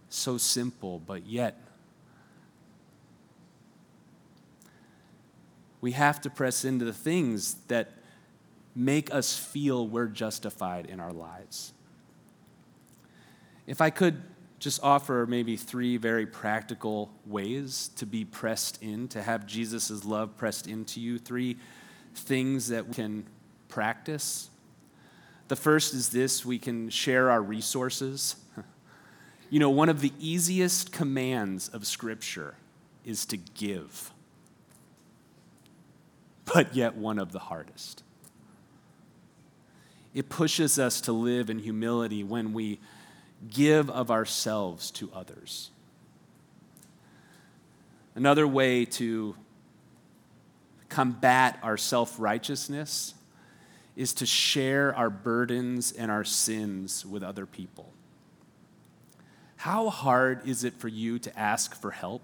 so 0.10 0.38
simple, 0.38 1.00
but 1.00 1.26
yet 1.26 1.62
we 5.82 5.92
have 5.94 6.20
to 6.22 6.30
press 6.30 6.66
into 6.66 6.84
the 6.84 6.94
things 6.94 7.56
that 7.68 7.92
make 8.76 9.14
us 9.14 9.38
feel 9.38 9.88
we're 9.88 10.08
justified 10.08 10.88
in 10.88 11.00
our 11.00 11.14
lives. 11.14 11.74
If 13.66 13.82
I 13.82 13.90
could 13.90 14.22
just 14.58 14.84
offer 14.84 15.26
maybe 15.30 15.56
three 15.56 15.96
very 15.96 16.26
practical 16.26 17.12
ways 17.26 17.92
to 17.96 18.06
be 18.06 18.26
pressed 18.26 18.82
in, 18.82 19.08
to 19.10 19.22
have 19.22 19.46
Jesus' 19.46 20.04
love 20.04 20.36
pressed 20.36 20.68
into 20.68 21.00
you, 21.00 21.18
three 21.18 21.58
things 22.16 22.68
that 22.70 22.88
we 22.88 22.94
can 22.94 23.26
practice. 23.68 24.50
The 25.48 25.56
first 25.56 25.94
is 25.94 26.10
this 26.10 26.46
we 26.46 26.60
can 26.60 26.90
share 26.90 27.30
our 27.30 27.42
resources. 27.42 28.36
You 29.52 29.60
know, 29.60 29.72
one 29.72 29.90
of 29.90 30.02
the 30.02 30.14
easiest 30.20 30.92
commands 30.92 31.70
of 31.70 31.88
Scripture 31.88 32.54
is 33.04 33.26
to 33.26 33.38
give, 33.38 34.12
but 36.46 36.76
yet 36.76 36.96
one 36.96 37.18
of 37.18 37.32
the 37.32 37.40
hardest. 37.40 38.04
It 40.14 40.30
pushes 40.30 40.78
us 40.78 41.02
to 41.02 41.12
live 41.14 41.50
in 41.50 41.60
humility 41.60 42.24
when 42.24 42.54
we 42.54 42.80
give 43.50 43.90
of 43.90 44.12
ourselves 44.12 44.92
to 44.92 45.10
others. 45.14 45.72
Another 48.16 48.48
way 48.48 48.86
to 48.86 49.36
combat 50.90 51.60
our 51.64 51.78
self 51.78 52.20
righteousness 52.20 53.14
is 53.96 54.14
to 54.14 54.26
share 54.26 54.96
our 54.96 55.10
burdens 55.10 55.92
and 55.92 56.10
our 56.10 56.24
sins 56.24 57.06
with 57.06 57.24
other 57.24 57.46
people. 57.46 57.94
How 59.58 59.90
hard 59.90 60.48
is 60.48 60.64
it 60.64 60.74
for 60.76 60.88
you 60.88 61.20
to 61.20 61.38
ask 61.38 61.76
for 61.76 61.92
help? 61.92 62.22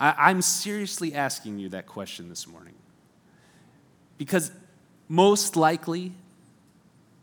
I, 0.00 0.30
am 0.30 0.42
seriously 0.42 1.14
asking 1.14 1.58
you 1.58 1.68
that 1.70 1.86
question 1.86 2.28
this 2.28 2.46
morning. 2.46 2.74
Because 4.16 4.52
most 5.08 5.56
likely, 5.56 6.12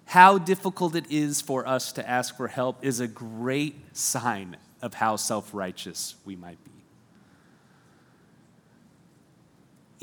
how 0.06 0.38
difficult 0.38 0.96
it 0.96 1.06
is 1.10 1.42
for 1.42 1.68
us 1.68 1.92
to 1.94 2.08
ask 2.08 2.36
for 2.38 2.48
help 2.48 2.86
is 2.86 3.00
a 3.00 3.08
great 3.08 3.76
sign 3.96 4.58
of 4.82 4.94
how 4.94 5.16
self 5.16 5.54
righteous 5.54 6.16
we 6.26 6.36
might 6.36 6.64
be. 6.64 6.85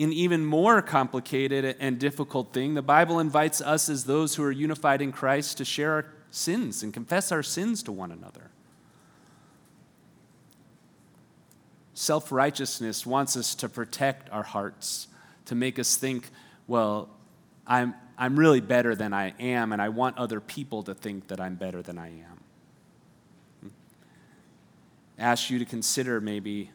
An 0.03 0.13
even 0.13 0.45
more 0.45 0.83
complicated 0.83 1.77
and 1.79 1.99
difficult 1.99 2.53
thing, 2.53 2.75
the 2.75 2.83
Bible 2.83 3.19
invites 3.19 3.61
us 3.61 3.89
as 3.89 4.05
those 4.05 4.35
who 4.35 4.43
are 4.43 4.51
unified 4.51 5.03
in 5.03 5.13
Christ 5.13 5.59
to 5.59 5.65
share 5.65 5.93
our 5.93 6.07
sins 6.31 6.83
and 6.83 6.93
confess 6.93 7.31
our 7.31 7.43
sins 7.43 7.83
to 7.85 7.93
one 7.93 8.11
another. 8.11 8.51
Self 11.95 12.33
righteousness 12.33 13.05
wants 13.05 13.37
us 13.37 13.55
to 13.57 13.69
protect 13.69 14.31
our 14.31 14.43
hearts, 14.43 15.09
to 15.45 15.55
make 15.55 15.79
us 15.79 15.97
think, 15.97 16.31
well, 16.67 17.11
I'm, 17.67 17.95
I'm 18.17 18.39
really 18.39 18.61
better 18.61 18.95
than 18.95 19.13
I 19.13 19.35
am, 19.39 19.73
and 19.73 19.83
I 19.83 19.91
want 19.91 20.17
other 20.17 20.41
people 20.41 20.83
to 20.85 20.95
think 20.95 21.29
that 21.29 21.41
I'm 21.41 21.55
better 21.55 21.83
than 21.83 21.99
I 21.99 22.09
am. 22.09 22.41
Hmm? 23.61 23.69
Ask 25.19 25.51
you 25.51 25.59
to 25.59 25.65
consider 25.65 26.21
maybe 26.21 26.71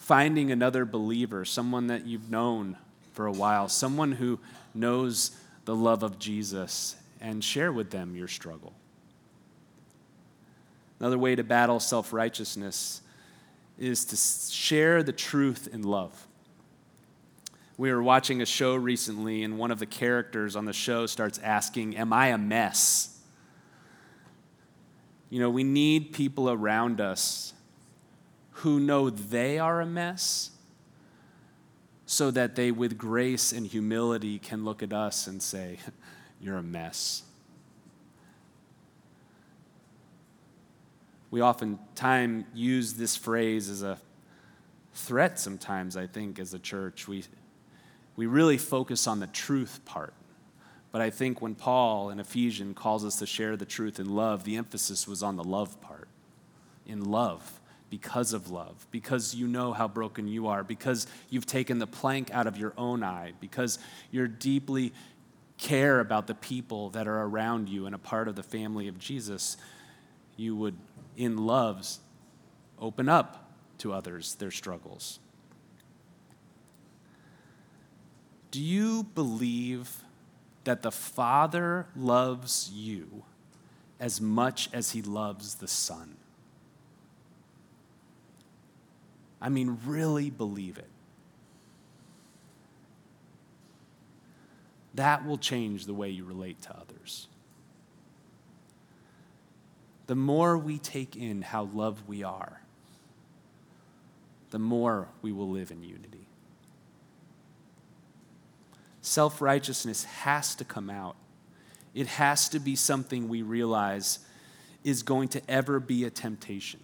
finding 0.00 0.50
another 0.50 0.86
believer, 0.86 1.44
someone 1.44 1.88
that 1.88 2.06
you've 2.06 2.30
known 2.30 2.76
for 3.12 3.26
a 3.26 3.32
while, 3.32 3.68
someone 3.68 4.12
who 4.12 4.40
knows 4.74 5.32
the 5.66 5.74
love 5.74 6.02
of 6.02 6.18
Jesus, 6.18 6.96
and 7.20 7.44
share 7.44 7.70
with 7.70 7.90
them 7.90 8.16
your 8.16 8.26
struggle. 8.26 8.72
Another 10.98 11.18
way 11.18 11.36
to 11.36 11.44
battle 11.44 11.78
self 11.78 12.14
righteousness 12.14 13.02
is 13.78 14.06
to 14.06 14.16
share 14.52 15.02
the 15.02 15.12
truth 15.12 15.68
in 15.70 15.82
love. 15.82 16.26
We 17.76 17.92
were 17.92 18.02
watching 18.02 18.40
a 18.40 18.46
show 18.46 18.74
recently, 18.76 19.42
and 19.42 19.58
one 19.58 19.70
of 19.70 19.78
the 19.78 19.86
characters 19.86 20.56
on 20.56 20.64
the 20.64 20.72
show 20.72 21.06
starts 21.06 21.38
asking, 21.38 21.96
Am 21.98 22.12
I 22.12 22.28
a 22.28 22.38
mess? 22.38 23.18
You 25.28 25.40
know, 25.40 25.50
we 25.50 25.62
need 25.62 26.14
people 26.14 26.50
around 26.50 27.02
us 27.02 27.52
who 28.60 28.78
know 28.78 29.08
they 29.08 29.58
are 29.58 29.80
a 29.80 29.86
mess 29.86 30.50
so 32.04 32.30
that 32.30 32.56
they, 32.56 32.70
with 32.70 32.98
grace 32.98 33.52
and 33.52 33.66
humility, 33.66 34.38
can 34.38 34.64
look 34.64 34.82
at 34.82 34.92
us 34.92 35.26
and 35.26 35.42
say, 35.42 35.78
You're 36.40 36.56
a 36.56 36.62
mess. 36.62 37.22
We 41.30 41.42
oftentimes 41.42 42.46
use 42.54 42.94
this 42.94 43.14
phrase 43.14 43.68
as 43.68 43.82
a 43.82 43.98
threat 44.94 45.38
sometimes, 45.38 45.96
I 45.96 46.06
think, 46.06 46.38
as 46.38 46.54
a 46.54 46.58
church. 46.58 47.06
We, 47.06 47.24
we 48.16 48.26
really 48.26 48.56
focus 48.56 49.06
on 49.06 49.20
the 49.20 49.26
truth 49.26 49.80
part. 49.84 50.14
But 50.92 51.02
I 51.02 51.10
think 51.10 51.40
when 51.40 51.54
Paul 51.54 52.08
in 52.10 52.18
Ephesians 52.18 52.76
calls 52.76 53.04
us 53.04 53.16
to 53.20 53.26
share 53.26 53.56
the 53.56 53.66
truth 53.66 54.00
in 54.00 54.14
love, 54.14 54.44
the 54.44 54.56
emphasis 54.56 55.06
was 55.06 55.22
on 55.22 55.36
the 55.36 55.44
love 55.44 55.80
part. 55.80 56.08
In 56.86 57.04
love 57.10 57.59
because 57.90 58.32
of 58.32 58.50
love, 58.50 58.86
because 58.90 59.34
you 59.34 59.46
know 59.46 59.72
how 59.72 59.88
broken 59.88 60.28
you 60.28 60.46
are, 60.46 60.62
because 60.62 61.06
you've 61.28 61.46
taken 61.46 61.78
the 61.78 61.86
plank 61.86 62.30
out 62.30 62.46
of 62.46 62.56
your 62.56 62.72
own 62.78 63.02
eye, 63.02 63.32
because 63.40 63.78
you're 64.10 64.28
deeply 64.28 64.92
care 65.58 66.00
about 66.00 66.26
the 66.26 66.34
people 66.34 66.88
that 66.90 67.06
are 67.06 67.22
around 67.22 67.68
you 67.68 67.84
and 67.86 67.94
a 67.94 67.98
part 67.98 68.28
of 68.28 68.36
the 68.36 68.42
family 68.42 68.88
of 68.88 68.98
Jesus, 68.98 69.56
you 70.36 70.56
would, 70.56 70.76
in 71.16 71.36
loves, 71.36 72.00
open 72.78 73.08
up 73.08 73.50
to 73.78 73.92
others 73.92 74.36
their 74.36 74.50
struggles. 74.50 75.18
Do 78.50 78.60
you 78.60 79.04
believe 79.14 80.02
that 80.64 80.82
the 80.82 80.90
Father 80.90 81.86
loves 81.94 82.70
you 82.72 83.24
as 83.98 84.20
much 84.20 84.68
as 84.72 84.92
he 84.92 85.02
loves 85.02 85.56
the 85.56 85.68
Son? 85.68 86.16
I 89.40 89.48
mean, 89.48 89.78
really 89.86 90.30
believe 90.30 90.78
it. 90.78 90.88
That 94.94 95.26
will 95.26 95.38
change 95.38 95.86
the 95.86 95.94
way 95.94 96.10
you 96.10 96.24
relate 96.24 96.60
to 96.62 96.76
others. 96.76 97.28
The 100.06 100.14
more 100.16 100.58
we 100.58 100.78
take 100.78 101.16
in 101.16 101.42
how 101.42 101.70
loved 101.72 102.06
we 102.08 102.24
are, 102.24 102.60
the 104.50 104.58
more 104.58 105.08
we 105.22 105.30
will 105.30 105.48
live 105.48 105.70
in 105.70 105.82
unity. 105.82 106.26
Self 109.00 109.40
righteousness 109.40 110.04
has 110.04 110.54
to 110.56 110.64
come 110.64 110.90
out. 110.90 111.16
It 111.94 112.06
has 112.08 112.48
to 112.50 112.58
be 112.58 112.76
something 112.76 113.28
we 113.28 113.42
realize 113.42 114.18
is 114.84 115.02
going 115.02 115.28
to 115.28 115.42
ever 115.48 115.80
be 115.80 116.04
a 116.04 116.10
temptation. 116.10 116.80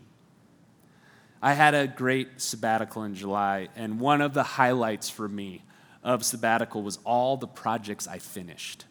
I 1.46 1.52
had 1.52 1.76
a 1.76 1.86
great 1.86 2.40
sabbatical 2.40 3.04
in 3.04 3.14
July, 3.14 3.68
and 3.76 4.00
one 4.00 4.20
of 4.20 4.34
the 4.34 4.42
highlights 4.42 5.08
for 5.08 5.28
me 5.28 5.62
of 6.02 6.24
sabbatical 6.24 6.82
was 6.82 6.98
all 7.04 7.36
the 7.36 7.46
projects 7.46 8.08
I 8.08 8.18
finished. 8.18 8.84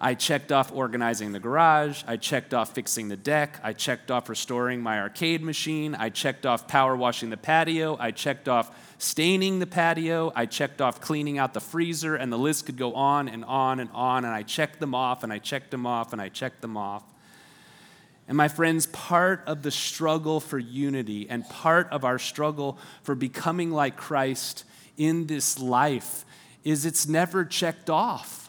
I 0.00 0.14
checked 0.14 0.52
off 0.52 0.70
organizing 0.72 1.32
the 1.32 1.40
garage. 1.40 2.04
I 2.06 2.18
checked 2.18 2.54
off 2.54 2.72
fixing 2.72 3.08
the 3.08 3.16
deck. 3.16 3.58
I 3.64 3.72
checked 3.72 4.12
off 4.12 4.28
restoring 4.28 4.80
my 4.80 5.00
arcade 5.00 5.42
machine. 5.42 5.96
I 5.96 6.10
checked 6.10 6.46
off 6.46 6.68
power 6.68 6.94
washing 6.94 7.30
the 7.30 7.36
patio. 7.36 7.96
I 7.98 8.12
checked 8.12 8.48
off 8.48 8.94
staining 8.98 9.58
the 9.58 9.66
patio. 9.66 10.32
I 10.36 10.46
checked 10.46 10.80
off 10.80 11.00
cleaning 11.00 11.38
out 11.38 11.52
the 11.52 11.60
freezer, 11.60 12.14
and 12.14 12.32
the 12.32 12.38
list 12.38 12.66
could 12.66 12.76
go 12.76 12.94
on 12.94 13.28
and 13.28 13.44
on 13.44 13.80
and 13.80 13.90
on. 13.92 14.24
And 14.24 14.32
I 14.32 14.44
checked 14.44 14.78
them 14.78 14.94
off, 14.94 15.24
and 15.24 15.32
I 15.32 15.38
checked 15.38 15.72
them 15.72 15.84
off, 15.84 16.12
and 16.12 16.22
I 16.22 16.28
checked 16.28 16.60
them 16.60 16.76
off. 16.76 17.02
And 18.30 18.36
my 18.36 18.46
friends, 18.46 18.86
part 18.86 19.42
of 19.48 19.62
the 19.62 19.72
struggle 19.72 20.38
for 20.38 20.56
unity 20.56 21.28
and 21.28 21.44
part 21.48 21.88
of 21.90 22.04
our 22.04 22.16
struggle 22.16 22.78
for 23.02 23.16
becoming 23.16 23.72
like 23.72 23.96
Christ 23.96 24.62
in 24.96 25.26
this 25.26 25.58
life 25.58 26.24
is 26.62 26.86
it's 26.86 27.08
never 27.08 27.44
checked 27.44 27.90
off. 27.90 28.48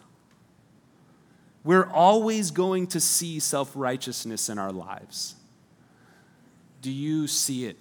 We're 1.64 1.90
always 1.90 2.52
going 2.52 2.86
to 2.88 3.00
see 3.00 3.40
self 3.40 3.72
righteousness 3.74 4.50
in 4.50 4.60
our 4.60 4.72
lives. 4.72 5.34
Do 6.84 6.92
you 6.92 7.26
see 7.26 7.66
it 7.66 7.78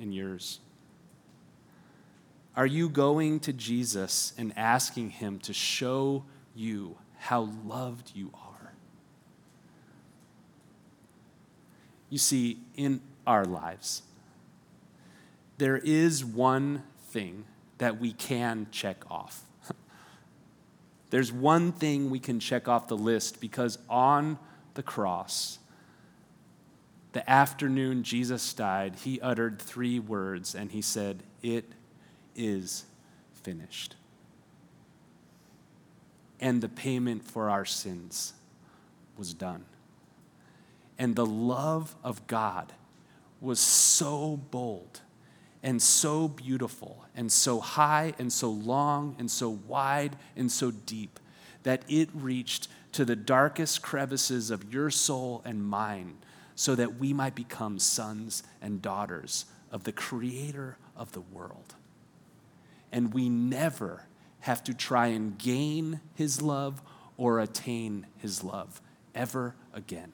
in 0.00 0.12
yours? 0.12 0.60
Are 2.56 2.64
you 2.64 2.88
going 2.88 3.40
to 3.40 3.52
Jesus 3.52 4.32
and 4.38 4.54
asking 4.56 5.10
him 5.10 5.40
to 5.40 5.52
show 5.52 6.24
you 6.54 6.96
how 7.18 7.50
loved 7.66 8.12
you 8.14 8.30
are? 8.32 8.43
You 12.14 12.18
see, 12.18 12.58
in 12.76 13.00
our 13.26 13.44
lives, 13.44 14.02
there 15.58 15.76
is 15.76 16.24
one 16.24 16.84
thing 17.08 17.44
that 17.78 17.98
we 17.98 18.12
can 18.12 18.68
check 18.70 19.02
off. 19.10 19.42
There's 21.10 21.32
one 21.32 21.72
thing 21.72 22.10
we 22.10 22.20
can 22.20 22.38
check 22.38 22.68
off 22.68 22.86
the 22.86 22.96
list 22.96 23.40
because 23.40 23.78
on 23.90 24.38
the 24.74 24.82
cross, 24.84 25.58
the 27.14 27.28
afternoon 27.28 28.04
Jesus 28.04 28.54
died, 28.54 28.94
he 29.02 29.20
uttered 29.20 29.60
three 29.60 29.98
words 29.98 30.54
and 30.54 30.70
he 30.70 30.82
said, 30.82 31.24
It 31.42 31.72
is 32.36 32.84
finished. 33.42 33.96
And 36.38 36.60
the 36.60 36.68
payment 36.68 37.24
for 37.24 37.50
our 37.50 37.64
sins 37.64 38.34
was 39.18 39.34
done. 39.34 39.64
And 40.98 41.16
the 41.16 41.26
love 41.26 41.94
of 42.04 42.26
God 42.26 42.72
was 43.40 43.60
so 43.60 44.36
bold 44.50 45.00
and 45.62 45.80
so 45.80 46.28
beautiful 46.28 47.04
and 47.16 47.32
so 47.32 47.60
high 47.60 48.14
and 48.18 48.32
so 48.32 48.50
long 48.50 49.16
and 49.18 49.30
so 49.30 49.48
wide 49.48 50.16
and 50.36 50.50
so 50.52 50.70
deep 50.70 51.18
that 51.62 51.82
it 51.88 52.08
reached 52.14 52.68
to 52.92 53.04
the 53.04 53.16
darkest 53.16 53.82
crevices 53.82 54.50
of 54.50 54.72
your 54.72 54.90
soul 54.90 55.42
and 55.44 55.64
mine 55.64 56.16
so 56.54 56.74
that 56.74 56.98
we 56.98 57.12
might 57.12 57.34
become 57.34 57.78
sons 57.78 58.42
and 58.62 58.80
daughters 58.80 59.46
of 59.72 59.84
the 59.84 59.92
creator 59.92 60.76
of 60.96 61.12
the 61.12 61.20
world. 61.20 61.74
And 62.92 63.12
we 63.12 63.28
never 63.28 64.04
have 64.40 64.62
to 64.64 64.74
try 64.74 65.08
and 65.08 65.36
gain 65.36 66.00
his 66.14 66.40
love 66.40 66.80
or 67.16 67.40
attain 67.40 68.06
his 68.18 68.44
love 68.44 68.80
ever 69.14 69.54
again. 69.72 70.12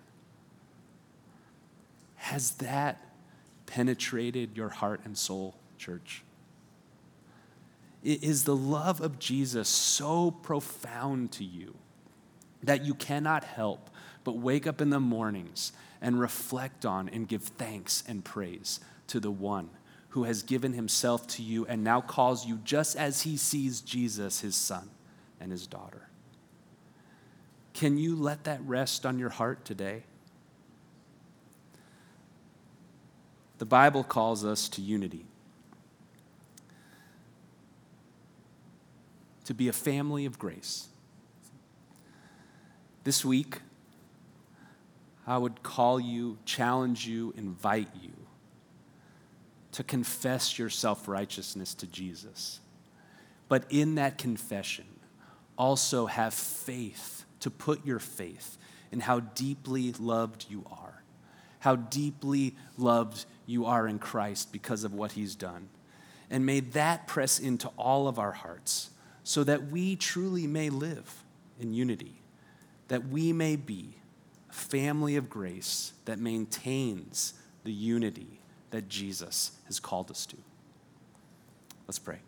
Has 2.20 2.50
that 2.56 3.02
penetrated 3.64 4.54
your 4.54 4.68
heart 4.68 5.00
and 5.04 5.16
soul, 5.16 5.56
church? 5.78 6.22
Is 8.04 8.44
the 8.44 8.54
love 8.54 9.00
of 9.00 9.18
Jesus 9.18 9.70
so 9.70 10.30
profound 10.30 11.32
to 11.32 11.44
you 11.44 11.74
that 12.62 12.84
you 12.84 12.92
cannot 12.94 13.42
help 13.42 13.88
but 14.22 14.36
wake 14.36 14.66
up 14.66 14.82
in 14.82 14.90
the 14.90 15.00
mornings 15.00 15.72
and 16.02 16.20
reflect 16.20 16.84
on 16.84 17.08
and 17.08 17.26
give 17.26 17.42
thanks 17.42 18.04
and 18.06 18.22
praise 18.22 18.80
to 19.06 19.18
the 19.18 19.30
one 19.30 19.70
who 20.10 20.24
has 20.24 20.42
given 20.42 20.74
himself 20.74 21.26
to 21.26 21.42
you 21.42 21.64
and 21.66 21.82
now 21.82 22.02
calls 22.02 22.46
you 22.46 22.60
just 22.64 22.96
as 22.96 23.22
he 23.22 23.38
sees 23.38 23.80
Jesus, 23.80 24.40
his 24.40 24.54
son, 24.54 24.90
and 25.40 25.50
his 25.50 25.66
daughter? 25.66 26.10
Can 27.72 27.96
you 27.96 28.14
let 28.14 28.44
that 28.44 28.60
rest 28.66 29.06
on 29.06 29.18
your 29.18 29.30
heart 29.30 29.64
today? 29.64 30.02
The 33.60 33.66
Bible 33.66 34.02
calls 34.02 34.42
us 34.42 34.70
to 34.70 34.80
unity, 34.80 35.26
to 39.44 39.52
be 39.52 39.68
a 39.68 39.72
family 39.74 40.24
of 40.24 40.38
grace. 40.38 40.88
This 43.04 43.22
week, 43.22 43.58
I 45.26 45.36
would 45.36 45.62
call 45.62 46.00
you, 46.00 46.38
challenge 46.46 47.06
you, 47.06 47.34
invite 47.36 47.90
you 48.00 48.12
to 49.72 49.84
confess 49.84 50.58
your 50.58 50.70
self 50.70 51.06
righteousness 51.06 51.74
to 51.74 51.86
Jesus. 51.86 52.60
But 53.50 53.66
in 53.68 53.96
that 53.96 54.16
confession, 54.16 54.86
also 55.58 56.06
have 56.06 56.32
faith, 56.32 57.26
to 57.40 57.50
put 57.50 57.84
your 57.84 57.98
faith 57.98 58.56
in 58.90 59.00
how 59.00 59.20
deeply 59.20 59.92
loved 59.98 60.46
you 60.48 60.64
are, 60.72 61.02
how 61.58 61.76
deeply 61.76 62.56
loved 62.78 63.26
you 63.50 63.66
are 63.66 63.88
in 63.88 63.98
Christ 63.98 64.52
because 64.52 64.84
of 64.84 64.94
what 64.94 65.12
he's 65.12 65.34
done. 65.34 65.68
And 66.30 66.46
may 66.46 66.60
that 66.60 67.08
press 67.08 67.40
into 67.40 67.68
all 67.76 68.06
of 68.06 68.18
our 68.18 68.30
hearts 68.30 68.90
so 69.24 69.42
that 69.44 69.66
we 69.70 69.96
truly 69.96 70.46
may 70.46 70.70
live 70.70 71.24
in 71.58 71.74
unity, 71.74 72.22
that 72.88 73.08
we 73.08 73.32
may 73.32 73.56
be 73.56 73.96
a 74.48 74.52
family 74.52 75.16
of 75.16 75.28
grace 75.28 75.92
that 76.04 76.20
maintains 76.20 77.34
the 77.64 77.72
unity 77.72 78.38
that 78.70 78.88
Jesus 78.88 79.52
has 79.66 79.80
called 79.80 80.10
us 80.12 80.24
to. 80.26 80.36
Let's 81.88 81.98
pray. 81.98 82.20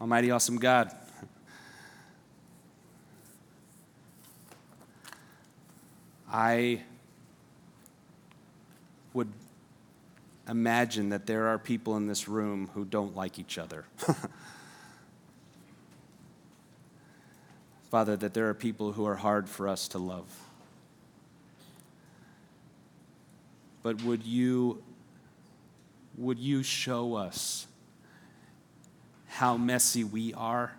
Almighty, 0.00 0.32
awesome 0.32 0.58
God. 0.58 0.90
I 6.36 6.82
would 9.12 9.32
imagine 10.48 11.10
that 11.10 11.26
there 11.26 11.46
are 11.46 11.60
people 11.60 11.96
in 11.96 12.08
this 12.08 12.26
room 12.26 12.70
who 12.74 12.84
don't 12.84 13.14
like 13.14 13.38
each 13.38 13.56
other. 13.56 13.84
Father, 17.88 18.16
that 18.16 18.34
there 18.34 18.48
are 18.48 18.54
people 18.54 18.90
who 18.90 19.06
are 19.06 19.14
hard 19.14 19.48
for 19.48 19.68
us 19.68 19.86
to 19.88 19.98
love. 19.98 20.26
But 23.84 24.02
would 24.02 24.24
you, 24.24 24.82
would 26.18 26.40
you 26.40 26.64
show 26.64 27.14
us 27.14 27.68
how 29.28 29.56
messy 29.56 30.02
we 30.02 30.34
are? 30.34 30.72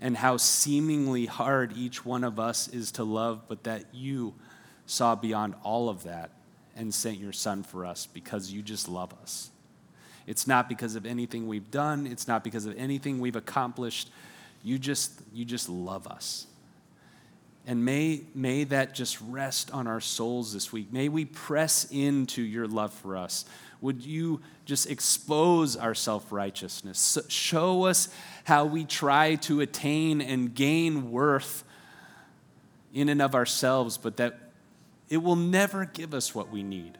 And 0.00 0.16
how 0.16 0.36
seemingly 0.36 1.26
hard 1.26 1.76
each 1.76 2.04
one 2.04 2.24
of 2.24 2.38
us 2.38 2.68
is 2.68 2.92
to 2.92 3.04
love, 3.04 3.42
but 3.48 3.64
that 3.64 3.84
you 3.92 4.34
saw 4.86 5.14
beyond 5.14 5.54
all 5.62 5.88
of 5.88 6.04
that 6.04 6.30
and 6.76 6.92
sent 6.94 7.18
your 7.18 7.32
son 7.32 7.62
for 7.62 7.86
us 7.86 8.06
because 8.06 8.52
you 8.52 8.62
just 8.62 8.88
love 8.88 9.12
us. 9.22 9.50
It's 10.26 10.46
not 10.46 10.68
because 10.68 10.96
of 10.96 11.06
anything 11.06 11.46
we've 11.46 11.70
done, 11.70 12.06
it's 12.06 12.28
not 12.28 12.44
because 12.44 12.66
of 12.66 12.76
anything 12.76 13.20
we've 13.20 13.36
accomplished. 13.36 14.10
You 14.62 14.78
just, 14.78 15.12
you 15.32 15.44
just 15.44 15.68
love 15.68 16.06
us. 16.06 16.46
And 17.66 17.84
may, 17.84 18.22
may 18.34 18.64
that 18.64 18.94
just 18.94 19.20
rest 19.20 19.70
on 19.72 19.86
our 19.86 20.00
souls 20.00 20.52
this 20.52 20.72
week. 20.72 20.92
May 20.92 21.08
we 21.08 21.24
press 21.24 21.86
into 21.90 22.42
your 22.42 22.66
love 22.66 22.92
for 22.92 23.16
us. 23.16 23.44
Would 23.80 24.04
you 24.04 24.40
just 24.64 24.90
expose 24.90 25.76
our 25.76 25.94
self 25.94 26.32
righteousness? 26.32 27.18
Show 27.28 27.84
us 27.84 28.08
how 28.44 28.64
we 28.64 28.84
try 28.84 29.36
to 29.36 29.60
attain 29.60 30.20
and 30.20 30.54
gain 30.54 31.10
worth 31.10 31.64
in 32.92 33.08
and 33.08 33.20
of 33.20 33.34
ourselves, 33.34 33.98
but 33.98 34.16
that 34.16 34.38
it 35.08 35.18
will 35.18 35.36
never 35.36 35.84
give 35.84 36.14
us 36.14 36.34
what 36.34 36.50
we 36.50 36.62
need. 36.62 36.98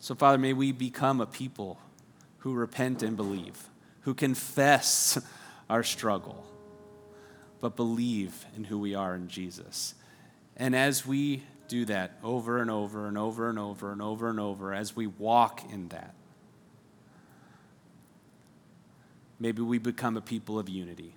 So, 0.00 0.14
Father, 0.14 0.38
may 0.38 0.52
we 0.52 0.72
become 0.72 1.20
a 1.20 1.26
people 1.26 1.78
who 2.38 2.54
repent 2.54 3.02
and 3.02 3.16
believe, 3.16 3.68
who 4.02 4.14
confess 4.14 5.18
our 5.70 5.82
struggle, 5.82 6.44
but 7.60 7.76
believe 7.76 8.46
in 8.56 8.64
who 8.64 8.78
we 8.78 8.94
are 8.94 9.14
in 9.14 9.28
Jesus. 9.28 9.94
And 10.56 10.74
as 10.74 11.06
we 11.06 11.42
do 11.70 11.84
that 11.84 12.18
over 12.24 12.58
and 12.58 12.68
over 12.68 13.06
and 13.06 13.16
over 13.16 13.48
and 13.48 13.58
over 13.58 13.92
and 13.92 14.02
over 14.02 14.28
and 14.28 14.40
over 14.40 14.74
as 14.74 14.96
we 14.96 15.06
walk 15.06 15.62
in 15.72 15.88
that. 15.88 16.14
Maybe 19.38 19.62
we 19.62 19.78
become 19.78 20.16
a 20.16 20.20
people 20.20 20.58
of 20.58 20.68
unity, 20.68 21.14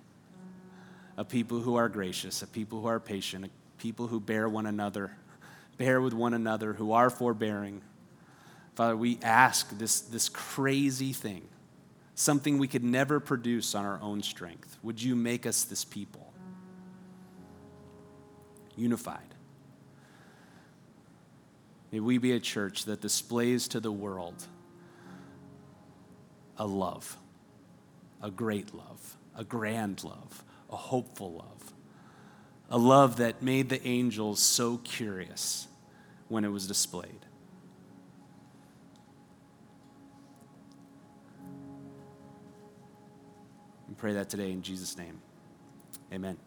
a 1.16 1.24
people 1.24 1.60
who 1.60 1.74
are 1.74 1.88
gracious, 1.88 2.40
a 2.40 2.46
people 2.46 2.80
who 2.80 2.86
are 2.86 3.00
patient, 3.00 3.46
a 3.46 3.50
people 3.78 4.06
who 4.06 4.20
bear 4.20 4.48
one 4.48 4.64
another, 4.64 5.16
bear 5.76 6.00
with 6.00 6.14
one 6.14 6.32
another, 6.32 6.72
who 6.72 6.92
are 6.92 7.10
forbearing, 7.10 7.82
Father, 8.76 8.96
we 8.96 9.18
ask 9.22 9.76
this, 9.76 10.00
this 10.00 10.28
crazy 10.28 11.12
thing, 11.12 11.42
something 12.14 12.58
we 12.58 12.68
could 12.68 12.84
never 12.84 13.18
produce 13.18 13.74
on 13.74 13.84
our 13.84 14.00
own 14.00 14.22
strength. 14.22 14.78
Would 14.84 15.02
you 15.02 15.16
make 15.16 15.46
us 15.46 15.64
this 15.64 15.84
people? 15.84 16.32
Unified. 18.76 19.33
May 21.94 22.00
we 22.00 22.18
be 22.18 22.32
a 22.32 22.40
church 22.40 22.86
that 22.86 23.00
displays 23.00 23.68
to 23.68 23.78
the 23.78 23.92
world 23.92 24.48
a 26.56 26.66
love, 26.66 27.16
a 28.20 28.32
great 28.32 28.74
love, 28.74 29.16
a 29.36 29.44
grand 29.44 30.02
love, 30.02 30.42
a 30.68 30.74
hopeful 30.74 31.34
love, 31.34 31.72
a 32.68 32.78
love 32.78 33.18
that 33.18 33.42
made 33.44 33.68
the 33.68 33.80
angels 33.86 34.42
so 34.42 34.78
curious 34.78 35.68
when 36.26 36.44
it 36.44 36.48
was 36.48 36.66
displayed. 36.66 37.26
We 43.88 43.94
pray 43.94 44.14
that 44.14 44.28
today 44.28 44.50
in 44.50 44.62
Jesus' 44.62 44.98
name. 44.98 45.20
Amen. 46.12 46.38